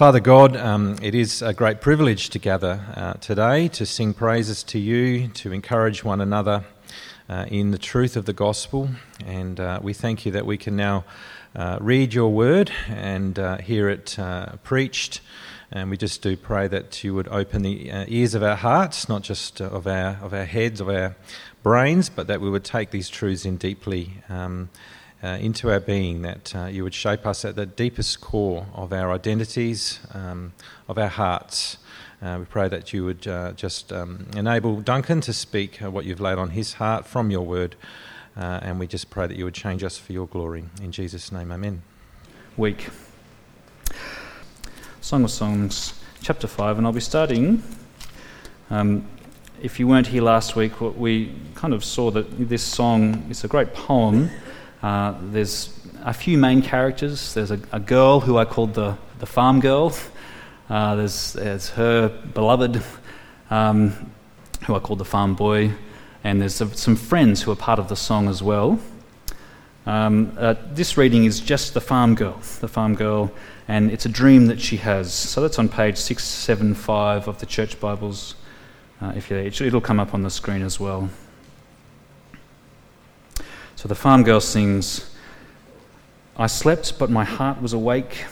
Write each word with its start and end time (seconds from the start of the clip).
Father 0.00 0.18
God, 0.18 0.56
um, 0.56 0.96
it 1.02 1.14
is 1.14 1.42
a 1.42 1.52
great 1.52 1.82
privilege 1.82 2.30
to 2.30 2.38
gather 2.38 2.80
uh, 2.96 3.12
today 3.20 3.68
to 3.68 3.84
sing 3.84 4.14
praises 4.14 4.62
to 4.62 4.78
you, 4.78 5.28
to 5.28 5.52
encourage 5.52 6.02
one 6.02 6.22
another 6.22 6.64
uh, 7.28 7.44
in 7.48 7.70
the 7.70 7.76
truth 7.76 8.16
of 8.16 8.24
the 8.24 8.32
gospel. 8.32 8.88
And 9.26 9.60
uh, 9.60 9.78
we 9.82 9.92
thank 9.92 10.24
you 10.24 10.32
that 10.32 10.46
we 10.46 10.56
can 10.56 10.74
now 10.74 11.04
uh, 11.54 11.76
read 11.82 12.14
your 12.14 12.30
word 12.30 12.72
and 12.88 13.38
uh, 13.38 13.58
hear 13.58 13.90
it 13.90 14.18
uh, 14.18 14.56
preached. 14.64 15.20
And 15.70 15.90
we 15.90 15.98
just 15.98 16.22
do 16.22 16.34
pray 16.34 16.66
that 16.66 17.04
you 17.04 17.14
would 17.14 17.28
open 17.28 17.60
the 17.60 17.90
ears 18.08 18.34
of 18.34 18.42
our 18.42 18.56
hearts, 18.56 19.06
not 19.06 19.20
just 19.20 19.60
of 19.60 19.86
our, 19.86 20.18
of 20.22 20.32
our 20.32 20.46
heads, 20.46 20.80
of 20.80 20.88
our 20.88 21.14
brains, 21.62 22.08
but 22.08 22.26
that 22.28 22.40
we 22.40 22.48
would 22.48 22.64
take 22.64 22.90
these 22.90 23.10
truths 23.10 23.44
in 23.44 23.58
deeply. 23.58 24.14
Um, 24.30 24.70
uh, 25.22 25.38
into 25.40 25.70
our 25.70 25.80
being, 25.80 26.22
that 26.22 26.54
uh, 26.54 26.66
you 26.66 26.82
would 26.82 26.94
shape 26.94 27.26
us 27.26 27.44
at 27.44 27.56
the 27.56 27.66
deepest 27.66 28.20
core 28.20 28.66
of 28.74 28.92
our 28.92 29.12
identities, 29.12 30.00
um, 30.14 30.52
of 30.88 30.98
our 30.98 31.08
hearts. 31.08 31.76
Uh, 32.22 32.36
we 32.40 32.44
pray 32.44 32.68
that 32.68 32.92
you 32.92 33.04
would 33.04 33.26
uh, 33.26 33.52
just 33.52 33.92
um, 33.92 34.26
enable 34.36 34.80
Duncan 34.80 35.20
to 35.22 35.32
speak 35.32 35.82
uh, 35.82 35.90
what 35.90 36.04
you've 36.04 36.20
laid 36.20 36.38
on 36.38 36.50
his 36.50 36.74
heart 36.74 37.06
from 37.06 37.30
your 37.30 37.42
word, 37.42 37.76
uh, 38.36 38.60
and 38.62 38.78
we 38.78 38.86
just 38.86 39.10
pray 39.10 39.26
that 39.26 39.36
you 39.36 39.44
would 39.44 39.54
change 39.54 39.82
us 39.82 39.98
for 39.98 40.12
your 40.12 40.26
glory. 40.26 40.64
In 40.82 40.92
Jesus' 40.92 41.32
name, 41.32 41.52
amen. 41.52 41.82
Week. 42.56 42.88
Song 45.00 45.24
of 45.24 45.30
Songs, 45.30 45.94
chapter 46.22 46.46
5, 46.46 46.78
and 46.78 46.86
I'll 46.86 46.92
be 46.92 47.00
starting. 47.00 47.62
Um, 48.70 49.06
if 49.62 49.80
you 49.80 49.88
weren't 49.88 50.06
here 50.06 50.22
last 50.22 50.56
week, 50.56 50.80
we 50.80 51.34
kind 51.54 51.74
of 51.74 51.84
saw 51.84 52.10
that 52.10 52.48
this 52.48 52.62
song 52.62 53.26
is 53.30 53.44
a 53.44 53.48
great 53.48 53.74
poem. 53.74 54.30
Uh, 54.82 55.14
there's 55.20 55.78
a 56.04 56.14
few 56.14 56.38
main 56.38 56.62
characters. 56.62 57.34
There's 57.34 57.50
a, 57.50 57.60
a, 57.70 57.80
girl 57.80 58.20
who 58.20 58.38
I 58.38 58.46
called 58.46 58.74
the, 58.74 58.96
the 59.18 59.26
farm 59.26 59.60
girl. 59.60 59.94
Uh, 60.70 60.94
there's, 60.94 61.34
there's 61.34 61.68
her 61.70 62.08
beloved, 62.08 62.82
um, 63.50 64.12
who 64.66 64.74
I 64.74 64.78
called 64.78 64.98
the 64.98 65.04
farm 65.04 65.34
boy. 65.34 65.72
And 66.24 66.40
there's 66.40 66.54
some 66.54 66.96
friends 66.96 67.42
who 67.42 67.50
are 67.50 67.56
part 67.56 67.78
of 67.78 67.88
the 67.88 67.96
song 67.96 68.28
as 68.28 68.42
well. 68.42 68.78
Um, 69.86 70.36
uh, 70.38 70.54
this 70.72 70.96
reading 70.96 71.24
is 71.24 71.40
just 71.40 71.74
the 71.74 71.80
farm 71.80 72.14
girl, 72.14 72.38
the 72.60 72.68
farm 72.68 72.94
girl, 72.94 73.32
and 73.66 73.90
it's 73.90 74.04
a 74.04 74.10
dream 74.10 74.46
that 74.46 74.60
she 74.60 74.76
has. 74.78 75.12
So 75.12 75.40
that's 75.40 75.58
on 75.58 75.68
page 75.68 75.96
675 75.96 77.28
of 77.28 77.38
the 77.38 77.46
Church 77.46 77.80
Bibles. 77.80 78.34
Uh, 79.00 79.12
if 79.16 79.30
you, 79.30 79.36
it'll 79.38 79.80
come 79.80 79.98
up 79.98 80.12
on 80.12 80.22
the 80.22 80.30
screen 80.30 80.62
as 80.62 80.78
well. 80.78 81.08
So 83.80 83.88
the 83.88 83.94
farm 83.94 84.24
girl 84.24 84.42
sings, 84.42 85.10
I 86.36 86.48
slept, 86.48 86.98
but 86.98 87.08
my 87.08 87.24
heart 87.24 87.62
was 87.62 87.72
awake. 87.72 88.26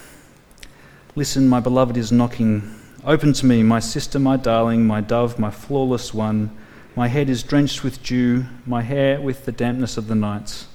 Listen, 1.17 1.49
my 1.49 1.59
beloved 1.59 1.97
is 1.97 2.13
knocking. 2.13 2.75
Open 3.03 3.33
to 3.33 3.47
me, 3.47 3.63
my 3.63 3.81
sister, 3.81 4.19
my 4.19 4.37
darling, 4.37 4.87
my 4.87 5.01
dove, 5.01 5.39
my 5.39 5.51
flawless 5.51 6.13
one. 6.13 6.55
My 6.95 7.09
head 7.09 7.31
is 7.31 7.43
drenched 7.43 7.83
with 7.83 8.03
dew, 8.03 8.45
my 8.67 8.83
hair 8.83 9.23
with 9.23 9.47
the 9.47 9.53
dampness 9.53 9.97
of 9.97 10.07
the 10.07 10.15
nights. 10.15 10.67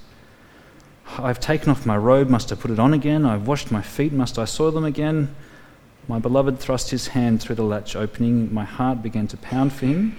I've 1.19 1.39
taken 1.39 1.69
off 1.69 1.85
my 1.85 1.95
robe, 1.95 2.29
must 2.29 2.51
I 2.51 2.55
put 2.55 2.71
it 2.71 2.79
on 2.79 2.95
again? 2.95 3.27
I've 3.27 3.45
washed 3.45 3.71
my 3.71 3.83
feet, 3.83 4.11
must 4.11 4.39
I 4.39 4.45
soil 4.45 4.71
them 4.71 4.85
again? 4.85 5.35
My 6.07 6.17
beloved 6.17 6.57
thrust 6.57 6.89
his 6.89 7.09
hand 7.09 7.43
through 7.43 7.57
the 7.57 7.63
latch 7.63 7.95
opening. 7.95 8.51
My 8.51 8.65
heart 8.65 9.03
began 9.03 9.27
to 9.27 9.37
pound 9.37 9.71
for 9.71 9.85
him. 9.85 10.17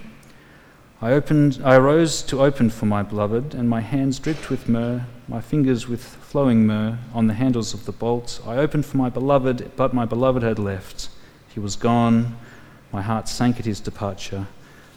I, 1.03 1.13
opened, 1.13 1.61
I 1.65 1.77
arose 1.77 2.23
to 2.23 2.43
open 2.43 2.71
for 2.71 2.87
my 2.87 3.03
beloved, 3.03 3.55
and 3.55 3.69
my 3.69 3.81
hands 3.81 4.19
dripped 4.19 4.49
with 4.49 4.69
myrrh, 4.69 5.05
my 5.29 5.41
fingers 5.41 5.89
with 5.89 6.03
flowing 6.03 6.67
myrrh 6.67 6.99
on 7.13 7.27
the 7.27 7.35
handles 7.35 7.75
of 7.75 7.85
the 7.85 7.93
bolts. 7.93 8.41
I 8.47 8.57
opened 8.57 8.87
for 8.87 8.97
my 8.97 9.11
beloved, 9.11 9.73
but 9.77 9.93
my 9.93 10.05
beloved 10.05 10.43
had 10.43 10.59
left. 10.59 11.09
He 11.49 11.61
was 11.61 11.77
gone. 11.77 12.37
My 12.93 13.03
heart 13.03 13.29
sank 13.29 13.59
at 13.59 13.67
his 13.67 13.81
departure. 13.81 14.47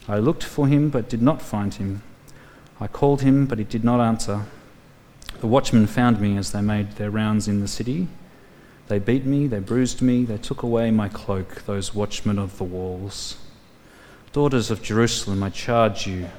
I 0.08 0.20
looked 0.20 0.44
for 0.44 0.68
him, 0.68 0.90
but 0.90 1.10
did 1.10 1.22
not 1.22 1.42
find 1.42 1.74
him. 1.74 2.04
I 2.80 2.88
called 2.88 3.22
him, 3.22 3.46
but 3.46 3.58
he 3.58 3.64
did 3.64 3.84
not 3.84 4.00
answer. 4.00 4.46
The 5.40 5.48
watchmen 5.48 5.88
found 5.88 6.20
me 6.20 6.38
as 6.38 6.52
they 6.52 6.62
made 6.62 6.94
their 6.94 7.12
rounds 7.12 7.48
in 7.48 7.60
the 7.60 7.68
city. 7.68 8.08
They 8.88 9.00
beat 9.00 9.26
me, 9.26 9.48
they 9.48 9.60
bruised 9.60 10.02
me, 10.02 10.26
they 10.26 10.38
took 10.38 10.64
away 10.64 10.92
my 10.92 11.10
cloak, 11.10 11.64
those 11.66 11.94
watchmen 11.94 12.40
of 12.40 12.58
the 12.58 12.64
walls. 12.64 13.38
Daughters 14.38 14.70
of 14.70 14.84
Jerusalem, 14.84 15.42
I 15.42 15.50
charge 15.50 16.06
you, 16.06 16.30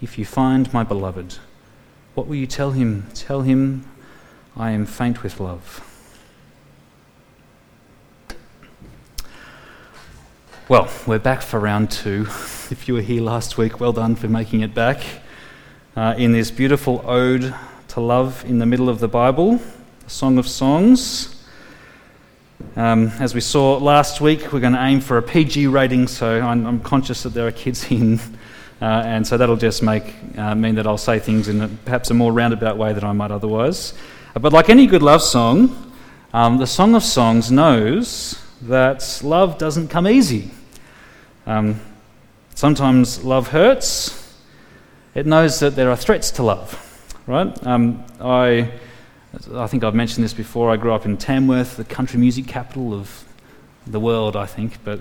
if 0.00 0.16
you 0.16 0.24
find 0.24 0.72
my 0.72 0.84
beloved, 0.84 1.38
what 2.14 2.28
will 2.28 2.36
you 2.36 2.46
tell 2.46 2.70
him? 2.70 3.08
Tell 3.14 3.42
him, 3.42 3.84
I 4.56 4.70
am 4.70 4.86
faint 4.86 5.24
with 5.24 5.40
love. 5.40 5.84
Well, 10.68 10.88
we're 11.04 11.18
back 11.18 11.42
for 11.42 11.58
round 11.58 11.90
two. 11.90 12.28
If 12.70 12.86
you 12.86 12.94
were 12.94 13.02
here 13.02 13.22
last 13.22 13.58
week, 13.58 13.80
well 13.80 13.92
done 13.92 14.14
for 14.14 14.28
making 14.28 14.60
it 14.60 14.72
back. 14.72 15.02
Uh, 15.96 16.14
in 16.16 16.30
this 16.30 16.52
beautiful 16.52 17.02
ode 17.04 17.52
to 17.88 18.00
love 18.00 18.44
in 18.46 18.60
the 18.60 18.66
middle 18.66 18.88
of 18.88 19.00
the 19.00 19.08
Bible, 19.08 19.60
a 20.06 20.10
Song 20.10 20.38
of 20.38 20.46
Songs. 20.46 21.39
Um, 22.76 23.08
as 23.18 23.34
we 23.34 23.40
saw 23.40 23.78
last 23.78 24.20
week, 24.20 24.52
we're 24.52 24.60
going 24.60 24.74
to 24.74 24.82
aim 24.82 25.00
for 25.00 25.18
a 25.18 25.22
PG 25.22 25.66
rating, 25.66 26.06
so 26.06 26.40
I'm, 26.40 26.66
I'm 26.66 26.80
conscious 26.80 27.24
that 27.24 27.30
there 27.30 27.46
are 27.46 27.52
kids 27.52 27.84
in, 27.90 28.20
uh, 28.80 29.02
and 29.04 29.26
so 29.26 29.36
that'll 29.36 29.56
just 29.56 29.82
make 29.82 30.14
uh, 30.38 30.54
mean 30.54 30.76
that 30.76 30.86
I'll 30.86 30.96
say 30.96 31.18
things 31.18 31.48
in 31.48 31.60
a, 31.62 31.68
perhaps 31.68 32.10
a 32.10 32.14
more 32.14 32.32
roundabout 32.32 32.76
way 32.76 32.92
than 32.92 33.04
I 33.04 33.12
might 33.12 33.30
otherwise. 33.30 33.94
Uh, 34.36 34.38
but 34.38 34.52
like 34.52 34.68
any 34.70 34.86
good 34.86 35.02
love 35.02 35.22
song, 35.22 35.92
um, 36.32 36.58
the 36.58 36.66
Song 36.66 36.94
of 36.94 37.02
Songs 37.02 37.50
knows 37.50 38.40
that 38.62 39.20
love 39.24 39.58
doesn't 39.58 39.88
come 39.88 40.06
easy. 40.06 40.50
Um, 41.46 41.80
sometimes 42.54 43.24
love 43.24 43.48
hurts. 43.48 44.36
It 45.14 45.26
knows 45.26 45.58
that 45.60 45.74
there 45.74 45.90
are 45.90 45.96
threats 45.96 46.30
to 46.32 46.42
love, 46.42 47.14
right? 47.26 47.66
Um, 47.66 48.04
I 48.20 48.70
I 49.54 49.68
think 49.68 49.84
I've 49.84 49.94
mentioned 49.94 50.24
this 50.24 50.34
before. 50.34 50.70
I 50.70 50.76
grew 50.76 50.92
up 50.92 51.06
in 51.06 51.16
Tamworth, 51.16 51.76
the 51.76 51.84
country 51.84 52.18
music 52.18 52.48
capital 52.48 52.92
of 52.92 53.24
the 53.86 54.00
world, 54.00 54.34
I 54.34 54.46
think. 54.46 54.82
But, 54.82 54.98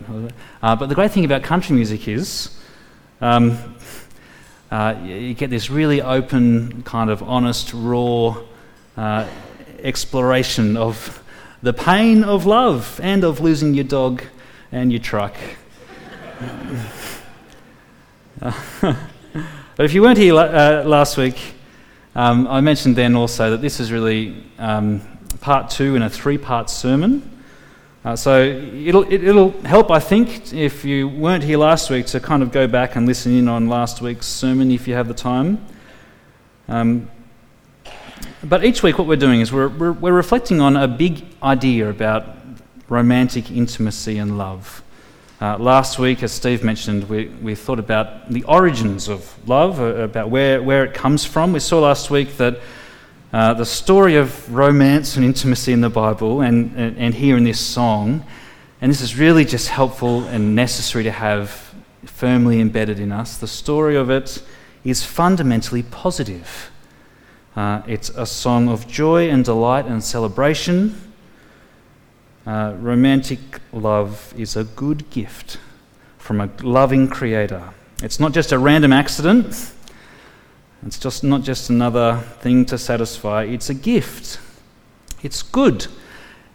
uh, 0.61 0.75
but 0.75 0.87
the 0.87 0.93
great 0.93 1.11
thing 1.11 1.25
about 1.25 1.41
country 1.41 1.75
music 1.75 2.07
is 2.07 2.55
um, 3.21 3.57
uh, 4.69 4.95
you 5.03 5.33
get 5.33 5.49
this 5.49 5.71
really 5.71 6.01
open, 6.01 6.83
kind 6.83 7.09
of 7.09 7.23
honest, 7.23 7.71
raw 7.73 8.37
uh, 8.95 9.27
exploration 9.79 10.77
of 10.77 11.23
the 11.63 11.73
pain 11.73 12.23
of 12.23 12.45
love 12.45 12.99
and 13.01 13.23
of 13.23 13.39
losing 13.39 13.73
your 13.73 13.83
dog 13.83 14.21
and 14.71 14.91
your 14.91 15.01
truck. 15.01 15.35
but 18.39 18.95
if 19.79 19.93
you 19.93 20.03
weren't 20.03 20.19
here 20.19 20.35
uh, 20.35 20.83
last 20.83 21.17
week, 21.17 21.55
um, 22.19 22.49
I 22.49 22.59
mentioned 22.59 22.97
then 22.97 23.15
also 23.15 23.51
that 23.51 23.61
this 23.61 23.79
is 23.79 23.93
really 23.93 24.43
um, 24.57 24.99
part 25.39 25.69
two 25.69 25.95
in 25.95 26.01
a 26.01 26.09
three 26.09 26.37
part 26.37 26.69
sermon. 26.69 27.21
Uh, 28.03 28.13
so 28.13 28.41
it'll, 28.41 29.03
it, 29.03 29.23
will 29.23 29.51
help, 29.61 29.89
I 29.89 29.99
think, 30.01 30.53
if 30.53 30.83
you 30.83 31.07
weren't 31.07 31.45
here 31.45 31.57
last 31.57 31.89
week, 31.89 32.07
to 32.07 32.19
kind 32.19 32.43
of 32.43 32.51
go 32.51 32.67
back 32.67 32.97
and 32.97 33.07
listen 33.07 33.33
in 33.37 33.47
on 33.47 33.69
last 33.69 34.01
week's 34.01 34.25
sermon 34.25 34.69
if 34.69 34.85
you 34.85 34.95
have 34.95 35.07
the 35.07 35.13
time. 35.13 35.65
Um, 36.67 37.09
but 38.43 38.65
each 38.65 38.83
week, 38.83 38.97
what 38.97 39.07
we're 39.07 39.15
doing 39.15 39.39
is 39.39 39.53
we're, 39.53 39.69
we're, 39.69 39.93
we're 39.93 40.11
reflecting 40.11 40.59
on 40.59 40.75
a 40.75 40.89
big 40.89 41.23
idea 41.41 41.89
about 41.89 42.35
romantic 42.89 43.49
intimacy 43.49 44.17
and 44.17 44.37
love. 44.37 44.83
Uh, 45.41 45.57
last 45.57 45.97
week, 45.97 46.21
as 46.21 46.33
Steve 46.33 46.65
mentioned, 46.65 47.07
we, 47.07 47.27
we 47.41 47.55
thought 47.55 47.79
about 47.79 48.29
the 48.29 48.43
origins 48.43 49.07
of 49.07 49.33
love, 49.47 49.79
uh, 49.79 49.95
about 49.95 50.29
where, 50.29 50.61
where 50.61 50.83
it 50.83 50.93
comes 50.93 51.23
from. 51.23 51.53
We 51.53 51.61
saw 51.61 51.79
last 51.79 52.11
week 52.11 52.35
that 52.35 52.59
uh, 53.31 53.53
the 53.53 53.65
story 53.65 54.17
of 54.17 54.53
romance 54.53 55.15
and 55.15 55.23
intimacy 55.23 55.71
in 55.71 55.79
the 55.79 55.89
Bible 55.89 56.41
and, 56.41 56.75
and, 56.75 56.97
and, 56.97 57.13
here 57.13 57.37
in 57.37 57.45
this 57.45 57.57
song, 57.57 58.25
and 58.81 58.91
this 58.91 58.99
is 58.99 59.17
really 59.17 59.45
just 59.45 59.69
helpful 59.69 60.25
and 60.25 60.55
necessary 60.57 61.05
to 61.05 61.11
have 61.11 61.73
firmly 62.03 62.59
embedded 62.59 62.99
in 62.99 63.13
us, 63.13 63.37
the 63.37 63.47
story 63.47 63.95
of 63.95 64.09
it 64.09 64.43
is 64.83 65.05
fundamentally 65.05 65.83
positive. 65.83 66.69
Uh, 67.55 67.81
it's 67.87 68.09
a 68.09 68.25
song 68.25 68.67
of 68.67 68.89
joy 68.89 69.29
and 69.29 69.45
delight 69.45 69.85
and 69.85 70.03
celebration 70.03 71.08
uh, 72.49 72.73
romantic 72.79 73.39
love 73.71 74.33
is 74.35 74.55
a 74.55 74.63
good 74.63 75.07
gift 75.11 75.59
from 76.17 76.41
a 76.41 76.49
loving 76.63 77.07
creator. 77.07 77.69
It's 78.01 78.19
not 78.19 78.31
just 78.31 78.51
a 78.51 78.57
random 78.57 78.91
accident, 78.91 79.71
it's 80.83 80.97
just 80.97 81.23
not 81.23 81.43
just 81.43 81.69
another 81.69 82.23
thing 82.39 82.65
to 82.65 82.77
satisfy, 82.79 83.43
it's 83.43 83.69
a 83.69 83.75
gift. 83.75 84.39
It's 85.21 85.43
good. 85.43 85.85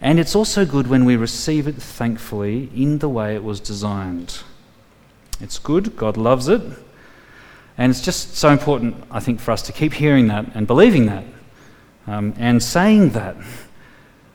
And 0.00 0.19
it's 0.19 0.35
also 0.35 0.67
good 0.67 0.88
when 0.88 1.05
we 1.05 1.14
receive 1.14 1.69
it 1.69 1.76
thankfully 1.76 2.70
in 2.75 2.99
the 2.99 3.08
way 3.08 3.37
it 3.37 3.44
was 3.44 3.61
designed. 3.61 4.40
It's 5.40 5.61
good, 5.61 5.97
God 5.97 6.17
loves 6.17 6.49
it. 6.49 6.62
And 7.79 7.90
it's 7.90 8.00
just 8.00 8.37
so 8.37 8.49
important, 8.49 8.97
I 9.12 9.20
think, 9.20 9.38
for 9.38 9.52
us 9.52 9.62
to 9.62 9.73
keep 9.73 9.93
hearing 9.93 10.26
that 10.26 10.56
and 10.56 10.67
believing 10.67 11.06
that 11.06 11.25
um, 12.08 12.35
and 12.37 12.61
saying 12.61 13.11
that 13.11 13.37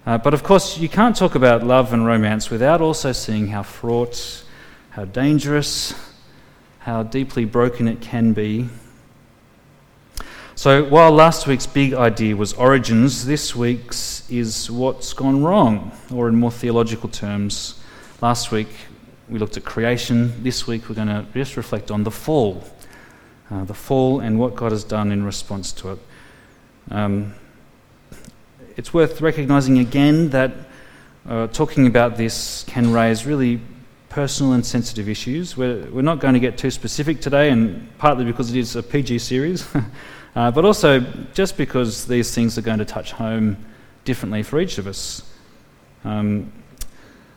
Uh, 0.05 0.17
but 0.17 0.33
of 0.33 0.43
course, 0.43 0.77
you 0.77 0.89
can't 0.89 1.15
talk 1.15 1.35
about 1.35 1.63
love 1.63 1.93
and 1.93 2.05
romance 2.05 2.49
without 2.49 2.81
also 2.81 3.11
seeing 3.11 3.47
how 3.47 3.63
fraught, 3.63 4.43
how 4.91 5.05
dangerous, 5.05 5.93
how 6.79 7.03
deeply 7.03 7.45
broken 7.45 7.87
it 7.87 8.01
can 8.01 8.33
be. 8.33 8.67
So, 10.55 10.83
while 10.83 11.11
last 11.11 11.47
week's 11.47 11.67
big 11.67 11.93
idea 11.93 12.35
was 12.35 12.53
origins, 12.53 13.25
this 13.25 13.55
week's 13.55 14.29
is 14.29 14.69
what's 14.69 15.13
gone 15.13 15.43
wrong, 15.43 15.91
or 16.13 16.27
in 16.27 16.35
more 16.35 16.51
theological 16.51 17.09
terms, 17.09 17.79
last 18.21 18.51
week 18.51 18.67
we 19.29 19.39
looked 19.39 19.57
at 19.57 19.63
creation. 19.63 20.43
This 20.43 20.67
week 20.67 20.89
we're 20.89 20.95
going 20.95 21.07
to 21.07 21.25
just 21.33 21.55
reflect 21.55 21.91
on 21.91 22.03
the 22.03 22.11
fall. 22.11 22.63
Uh, 23.51 23.63
the 23.63 23.73
fall 23.73 24.19
and 24.19 24.37
what 24.37 24.55
God 24.55 24.71
has 24.71 24.83
done 24.83 25.11
in 25.11 25.23
response 25.23 25.71
to 25.73 25.93
it. 25.93 25.99
Um, 26.91 27.33
it's 28.79 28.93
worth 28.93 29.19
recognizing 29.19 29.79
again 29.79 30.29
that 30.29 30.53
uh, 31.27 31.47
talking 31.47 31.85
about 31.85 32.15
this 32.15 32.63
can 32.63 32.93
raise 32.93 33.25
really 33.25 33.59
personal 34.07 34.53
and 34.53 34.65
sensitive 34.65 35.09
issues. 35.09 35.57
We're, 35.57 35.85
we're 35.91 36.01
not 36.01 36.21
going 36.21 36.33
to 36.33 36.39
get 36.39 36.57
too 36.57 36.71
specific 36.71 37.19
today, 37.19 37.49
and 37.49 37.89
partly 37.97 38.23
because 38.23 38.49
it 38.49 38.57
is 38.57 38.77
a 38.77 38.81
PG 38.81 39.19
series, 39.19 39.67
uh, 40.35 40.51
but 40.51 40.63
also 40.63 41.01
just 41.33 41.57
because 41.57 42.07
these 42.07 42.33
things 42.33 42.57
are 42.57 42.61
going 42.61 42.79
to 42.79 42.85
touch 42.85 43.11
home 43.11 43.57
differently 44.05 44.43
for 44.43 44.61
each 44.61 44.77
of 44.77 44.87
us. 44.87 45.29
Um, 46.05 46.49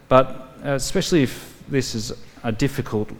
but 0.08 0.54
especially 0.62 1.24
if 1.24 1.60
this 1.66 1.96
is 1.96 2.12
a 2.44 2.52
difficult 2.52 3.10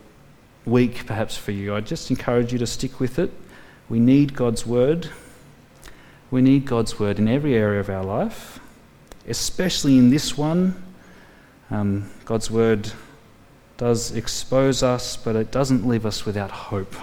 week, 0.65 1.07
perhaps 1.07 1.37
for 1.37 1.51
you, 1.51 1.75
I 1.75 1.81
just 1.81 2.09
encourage 2.09 2.53
you 2.53 2.61
to 2.61 2.69
stick 2.69 3.01
with 3.01 3.19
it. 3.19 3.33
We 3.89 3.99
need 3.99 4.37
God's 4.37 4.65
word. 4.65 5.11
We 6.33 6.41
need 6.41 6.65
God's 6.65 6.99
word 6.99 7.19
in 7.19 7.29
every 7.29 7.55
area 7.55 7.79
of 7.79 7.91
our 7.91 8.03
life, 8.03 8.59
especially 9.29 9.99
in 9.99 10.09
this 10.09 10.39
one. 10.39 10.83
Um, 11.71 12.11
God's 12.25 12.51
word 12.51 12.91
does 13.77 14.13
expose 14.13 14.83
us, 14.83 15.15
but 15.15 15.37
it 15.37 15.51
doesn't 15.51 15.87
leave 15.87 16.07
us 16.07 16.25
without 16.25 16.51
hope. 16.51 16.95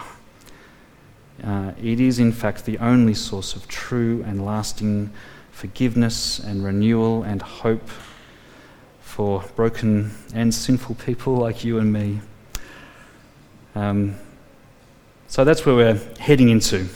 Uh, 1.43 1.73
it 1.79 1.99
is, 1.99 2.17
in 2.17 2.31
fact, 2.31 2.65
the 2.65 2.79
only 2.79 3.13
source 3.13 3.55
of 3.55 3.67
true 3.67 4.23
and 4.25 4.43
lasting 4.43 5.11
forgiveness 5.51 6.39
and 6.39 6.63
renewal 6.63 7.21
and 7.21 7.43
hope 7.43 7.87
for 8.99 9.43
broken 9.55 10.09
and 10.33 10.51
sinful 10.51 10.95
people 10.95 11.35
like 11.35 11.63
you 11.63 11.77
and 11.77 11.93
me. 11.93 12.19
Um, 13.75 14.15
so 15.27 15.43
that's 15.43 15.67
where 15.67 15.75
we're 15.75 16.01
heading 16.17 16.49
into 16.49 16.89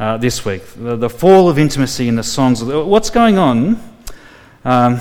uh, 0.00 0.16
this 0.16 0.46
week 0.46 0.62
the, 0.76 0.96
the, 0.96 1.10
fall 1.10 1.48
of 1.48 1.58
intimacy 1.58 2.08
in 2.08 2.16
the 2.16 2.22
songs. 2.22 2.64
What's 2.64 3.10
going 3.10 3.36
on 3.36 3.80
um, 4.64 4.98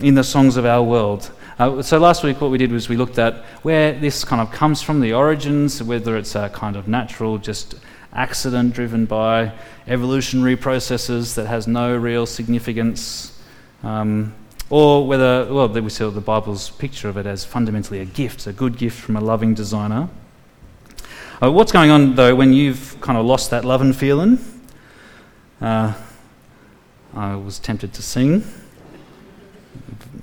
in 0.00 0.14
the 0.14 0.22
songs 0.22 0.56
of 0.58 0.66
our 0.66 0.82
world? 0.82 1.32
Uh, 1.58 1.82
so 1.82 1.98
last 1.98 2.22
week, 2.22 2.40
what 2.40 2.50
we 2.50 2.58
did 2.58 2.70
was 2.70 2.88
we 2.88 2.96
looked 2.96 3.18
at 3.18 3.44
where 3.62 3.92
this 3.98 4.22
kind 4.22 4.40
of 4.40 4.52
comes 4.52 4.82
from, 4.82 5.00
the 5.00 5.14
origins, 5.14 5.82
whether 5.82 6.16
it's 6.16 6.34
a 6.34 6.50
kind 6.50 6.76
of 6.76 6.88
natural, 6.88 7.38
just 7.38 7.74
accident 8.12 8.74
driven 8.74 9.06
by 9.06 9.52
evolutionary 9.86 10.56
processes 10.56 11.34
that 11.34 11.46
has 11.46 11.66
no 11.66 11.96
real 11.96 12.26
significance, 12.26 13.40
um, 13.82 14.34
or 14.68 15.06
whether, 15.06 15.46
well, 15.52 15.68
we 15.68 15.88
see 15.88 16.08
the 16.08 16.20
Bible's 16.20 16.70
picture 16.70 17.08
of 17.08 17.16
it 17.16 17.26
as 17.26 17.44
fundamentally 17.44 18.00
a 18.00 18.04
gift, 18.04 18.46
a 18.46 18.52
good 18.52 18.76
gift 18.76 19.00
from 19.00 19.16
a 19.16 19.20
loving 19.20 19.54
designer. 19.54 20.08
Uh, 21.42 21.50
what's 21.50 21.72
going 21.72 21.90
on 21.90 22.14
though 22.14 22.36
when 22.36 22.52
you've 22.52 22.96
kind 23.00 23.18
of 23.18 23.26
lost 23.26 23.50
that 23.50 23.64
love 23.64 23.80
and 23.80 23.96
feeling? 23.96 24.38
Uh, 25.60 25.92
I 27.14 27.34
was 27.34 27.58
tempted 27.58 27.92
to 27.94 28.02
sing. 28.02 28.44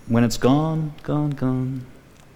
When 0.07 0.23
it's 0.23 0.37
gone, 0.37 0.93
gone, 1.03 1.31
gone. 1.31 1.85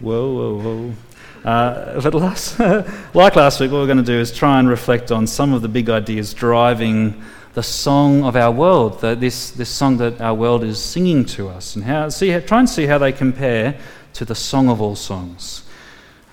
Whoa, 0.01 0.33
whoa, 0.33 0.59
whoa. 0.59 1.49
Uh, 1.49 2.01
but 2.01 2.13
last, 2.13 2.59
like 3.13 3.37
last 3.37 3.61
week, 3.61 3.71
what 3.71 3.77
we're 3.77 3.85
going 3.85 3.99
to 3.99 4.03
do 4.03 4.19
is 4.19 4.33
try 4.33 4.59
and 4.59 4.67
reflect 4.67 5.13
on 5.13 5.27
some 5.27 5.53
of 5.53 5.61
the 5.61 5.69
big 5.69 5.89
ideas 5.89 6.33
driving 6.33 7.23
the 7.53 7.63
song 7.63 8.25
of 8.25 8.35
our 8.35 8.51
world, 8.51 8.99
the, 8.99 9.15
this, 9.15 9.51
this 9.51 9.69
song 9.69 9.95
that 9.97 10.19
our 10.19 10.33
world 10.33 10.61
is 10.61 10.77
singing 10.77 11.23
to 11.23 11.47
us, 11.47 11.77
and 11.77 11.85
how, 11.85 12.09
see, 12.09 12.37
try 12.41 12.59
and 12.59 12.69
see 12.69 12.85
how 12.85 12.97
they 12.97 13.13
compare 13.13 13.79
to 14.11 14.25
the 14.25 14.35
song 14.35 14.67
of 14.67 14.81
all 14.81 14.97
songs. 14.97 15.63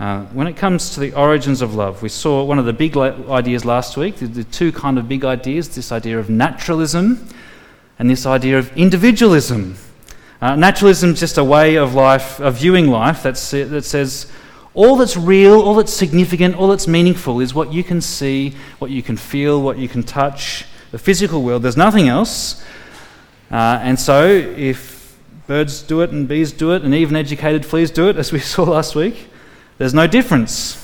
Uh, 0.01 0.25
when 0.33 0.47
it 0.47 0.57
comes 0.57 0.95
to 0.95 0.99
the 0.99 1.13
origins 1.13 1.61
of 1.61 1.75
love, 1.75 2.01
we 2.01 2.09
saw 2.09 2.43
one 2.43 2.59
of 2.59 2.65
the 2.65 2.73
big 2.73 2.97
ideas 2.97 3.67
last 3.67 3.99
week, 3.99 4.17
the, 4.17 4.27
the 4.27 4.45
two 4.45 4.73
kind 4.73 4.99
of 4.99 5.07
big 5.07 5.27
ideas 5.27 5.69
this 5.69 5.93
idea 5.93 6.19
of 6.19 6.31
naturalism 6.31 7.29
and 7.99 8.09
this 8.09 8.25
idea 8.25 8.59
of 8.59 8.75
individualism. 8.79 9.77
Uh, 10.41 10.57
naturalism 10.57 11.11
is 11.11 11.21
just 11.21 11.37
a 11.37 11.45
way 11.45 11.77
of 11.77 11.93
life, 11.93 12.41
of 12.41 12.55
viewing 12.55 12.89
life 12.89 13.23
that 13.23 13.37
says 13.37 14.33
all 14.73 14.97
that's 14.97 15.19
real, 15.19 15.61
all 15.61 15.75
that's 15.75 15.93
significant, 15.93 16.55
all 16.57 16.69
that's 16.69 16.89
meaningful 16.89 17.41
is 17.41 17.53
what 17.53 17.71
you 17.71 17.85
can 17.85 18.01
see, 18.01 18.55
what 18.79 18.91
you 18.91 19.03
can 19.03 19.19
feel, 19.19 19.61
what 19.61 19.77
you 19.77 19.87
can 19.87 20.03
touch, 20.03 20.65
the 20.93 20.99
physical 20.99 21.43
world. 21.43 21.63
There's 21.63 21.77
nothing 21.77 22.09
else. 22.09 22.65
Uh, 23.51 23.81
and 23.83 24.01
so 24.01 24.27
if 24.27 25.15
birds 25.47 25.83
do 25.83 26.01
it 26.01 26.09
and 26.09 26.27
bees 26.27 26.53
do 26.53 26.73
it 26.73 26.85
and 26.85 26.95
even 26.95 27.17
educated 27.17 27.67
fleas 27.67 27.91
do 27.91 28.09
it, 28.09 28.17
as 28.17 28.33
we 28.33 28.39
saw 28.39 28.63
last 28.63 28.95
week, 28.95 29.30
there's 29.81 29.95
no 29.95 30.07
difference. 30.07 30.77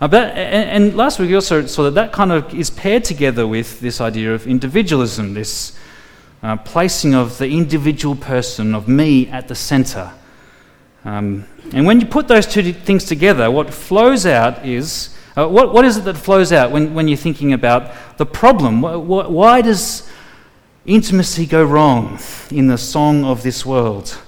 Uh, 0.00 0.08
and, 0.12 0.88
and, 0.88 0.96
last 0.96 1.20
week 1.20 1.28
we 1.28 1.34
also 1.36 1.64
saw 1.64 1.84
that 1.84 1.94
that 1.94 2.12
kind 2.12 2.32
of 2.32 2.52
is 2.52 2.70
paired 2.70 3.04
together 3.04 3.46
with 3.46 3.78
this 3.78 4.00
idea 4.00 4.34
of 4.34 4.48
individualism, 4.48 5.32
this 5.32 5.78
uh, 6.42 6.56
placing 6.56 7.14
of 7.14 7.38
the 7.38 7.48
individual 7.48 8.16
person, 8.16 8.74
of 8.74 8.88
me 8.88 9.28
at 9.28 9.46
the 9.46 9.54
center. 9.54 10.10
Um, 11.04 11.44
and 11.72 11.86
when 11.86 12.00
you 12.00 12.06
put 12.06 12.26
those 12.26 12.48
two 12.48 12.72
things 12.72 13.04
together, 13.04 13.48
what 13.48 13.72
flows 13.72 14.26
out 14.26 14.66
is 14.66 15.16
uh, 15.36 15.46
what, 15.46 15.72
what 15.72 15.84
is 15.84 15.98
it 15.98 16.04
that 16.06 16.16
flows 16.16 16.50
out 16.50 16.72
when, 16.72 16.94
when 16.94 17.06
you're 17.06 17.16
thinking 17.16 17.52
about 17.52 18.18
the 18.18 18.26
problem? 18.26 18.82
Why 18.82 19.62
does 19.62 20.10
intimacy 20.84 21.46
go 21.46 21.62
wrong 21.62 22.18
in 22.50 22.66
the 22.66 22.76
song 22.76 23.24
of 23.24 23.44
this 23.44 23.64
world? 23.64 24.18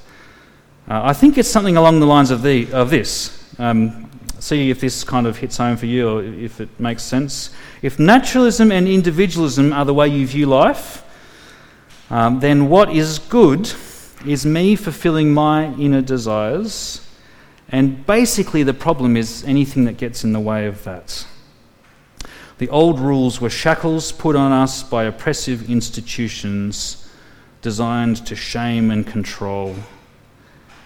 Uh, 0.88 1.02
I 1.04 1.12
think 1.12 1.36
it's 1.36 1.50
something 1.50 1.76
along 1.76 2.00
the 2.00 2.06
lines 2.06 2.30
of, 2.30 2.42
the, 2.42 2.72
of 2.72 2.88
this. 2.88 3.44
Um, 3.58 4.10
see 4.38 4.70
if 4.70 4.80
this 4.80 5.04
kind 5.04 5.26
of 5.26 5.36
hits 5.36 5.58
home 5.58 5.76
for 5.76 5.84
you 5.84 6.08
or 6.08 6.24
if 6.24 6.62
it 6.62 6.80
makes 6.80 7.02
sense. 7.02 7.50
If 7.82 7.98
naturalism 7.98 8.72
and 8.72 8.88
individualism 8.88 9.72
are 9.74 9.84
the 9.84 9.92
way 9.92 10.08
you 10.08 10.26
view 10.26 10.46
life, 10.46 11.04
um, 12.08 12.40
then 12.40 12.70
what 12.70 12.90
is 12.90 13.18
good 13.18 13.70
is 14.26 14.46
me 14.46 14.76
fulfilling 14.76 15.34
my 15.34 15.74
inner 15.74 16.00
desires, 16.00 17.06
and 17.68 18.06
basically 18.06 18.62
the 18.62 18.74
problem 18.74 19.14
is 19.16 19.44
anything 19.44 19.84
that 19.84 19.98
gets 19.98 20.24
in 20.24 20.32
the 20.32 20.40
way 20.40 20.66
of 20.66 20.84
that. 20.84 21.26
The 22.56 22.70
old 22.70 22.98
rules 22.98 23.40
were 23.42 23.50
shackles 23.50 24.10
put 24.10 24.34
on 24.34 24.52
us 24.52 24.82
by 24.82 25.04
oppressive 25.04 25.70
institutions 25.70 27.08
designed 27.60 28.26
to 28.26 28.34
shame 28.34 28.90
and 28.90 29.06
control. 29.06 29.76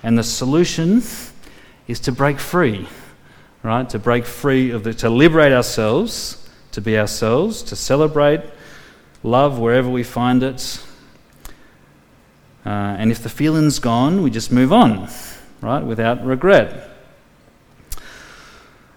And 0.02 0.18
the 0.18 0.24
solution 0.24 1.02
is 1.86 2.00
to 2.00 2.12
break 2.12 2.38
free, 2.38 2.88
right? 3.62 3.88
To 3.90 3.98
break 3.98 4.24
free 4.24 4.70
of 4.70 4.84
the, 4.84 4.94
to 4.94 5.10
liberate 5.10 5.52
ourselves, 5.52 6.48
to 6.72 6.80
be 6.80 6.98
ourselves, 6.98 7.62
to 7.64 7.76
celebrate 7.76 8.40
love 9.22 9.58
wherever 9.58 9.88
we 9.88 10.02
find 10.02 10.42
it. 10.42 10.82
Uh, 12.64 12.68
and 12.68 13.10
if 13.10 13.22
the 13.22 13.28
feeling's 13.28 13.78
gone, 13.78 14.22
we 14.22 14.30
just 14.30 14.52
move 14.52 14.72
on, 14.72 15.08
right? 15.60 15.84
Without 15.84 16.24
regret. 16.24 16.90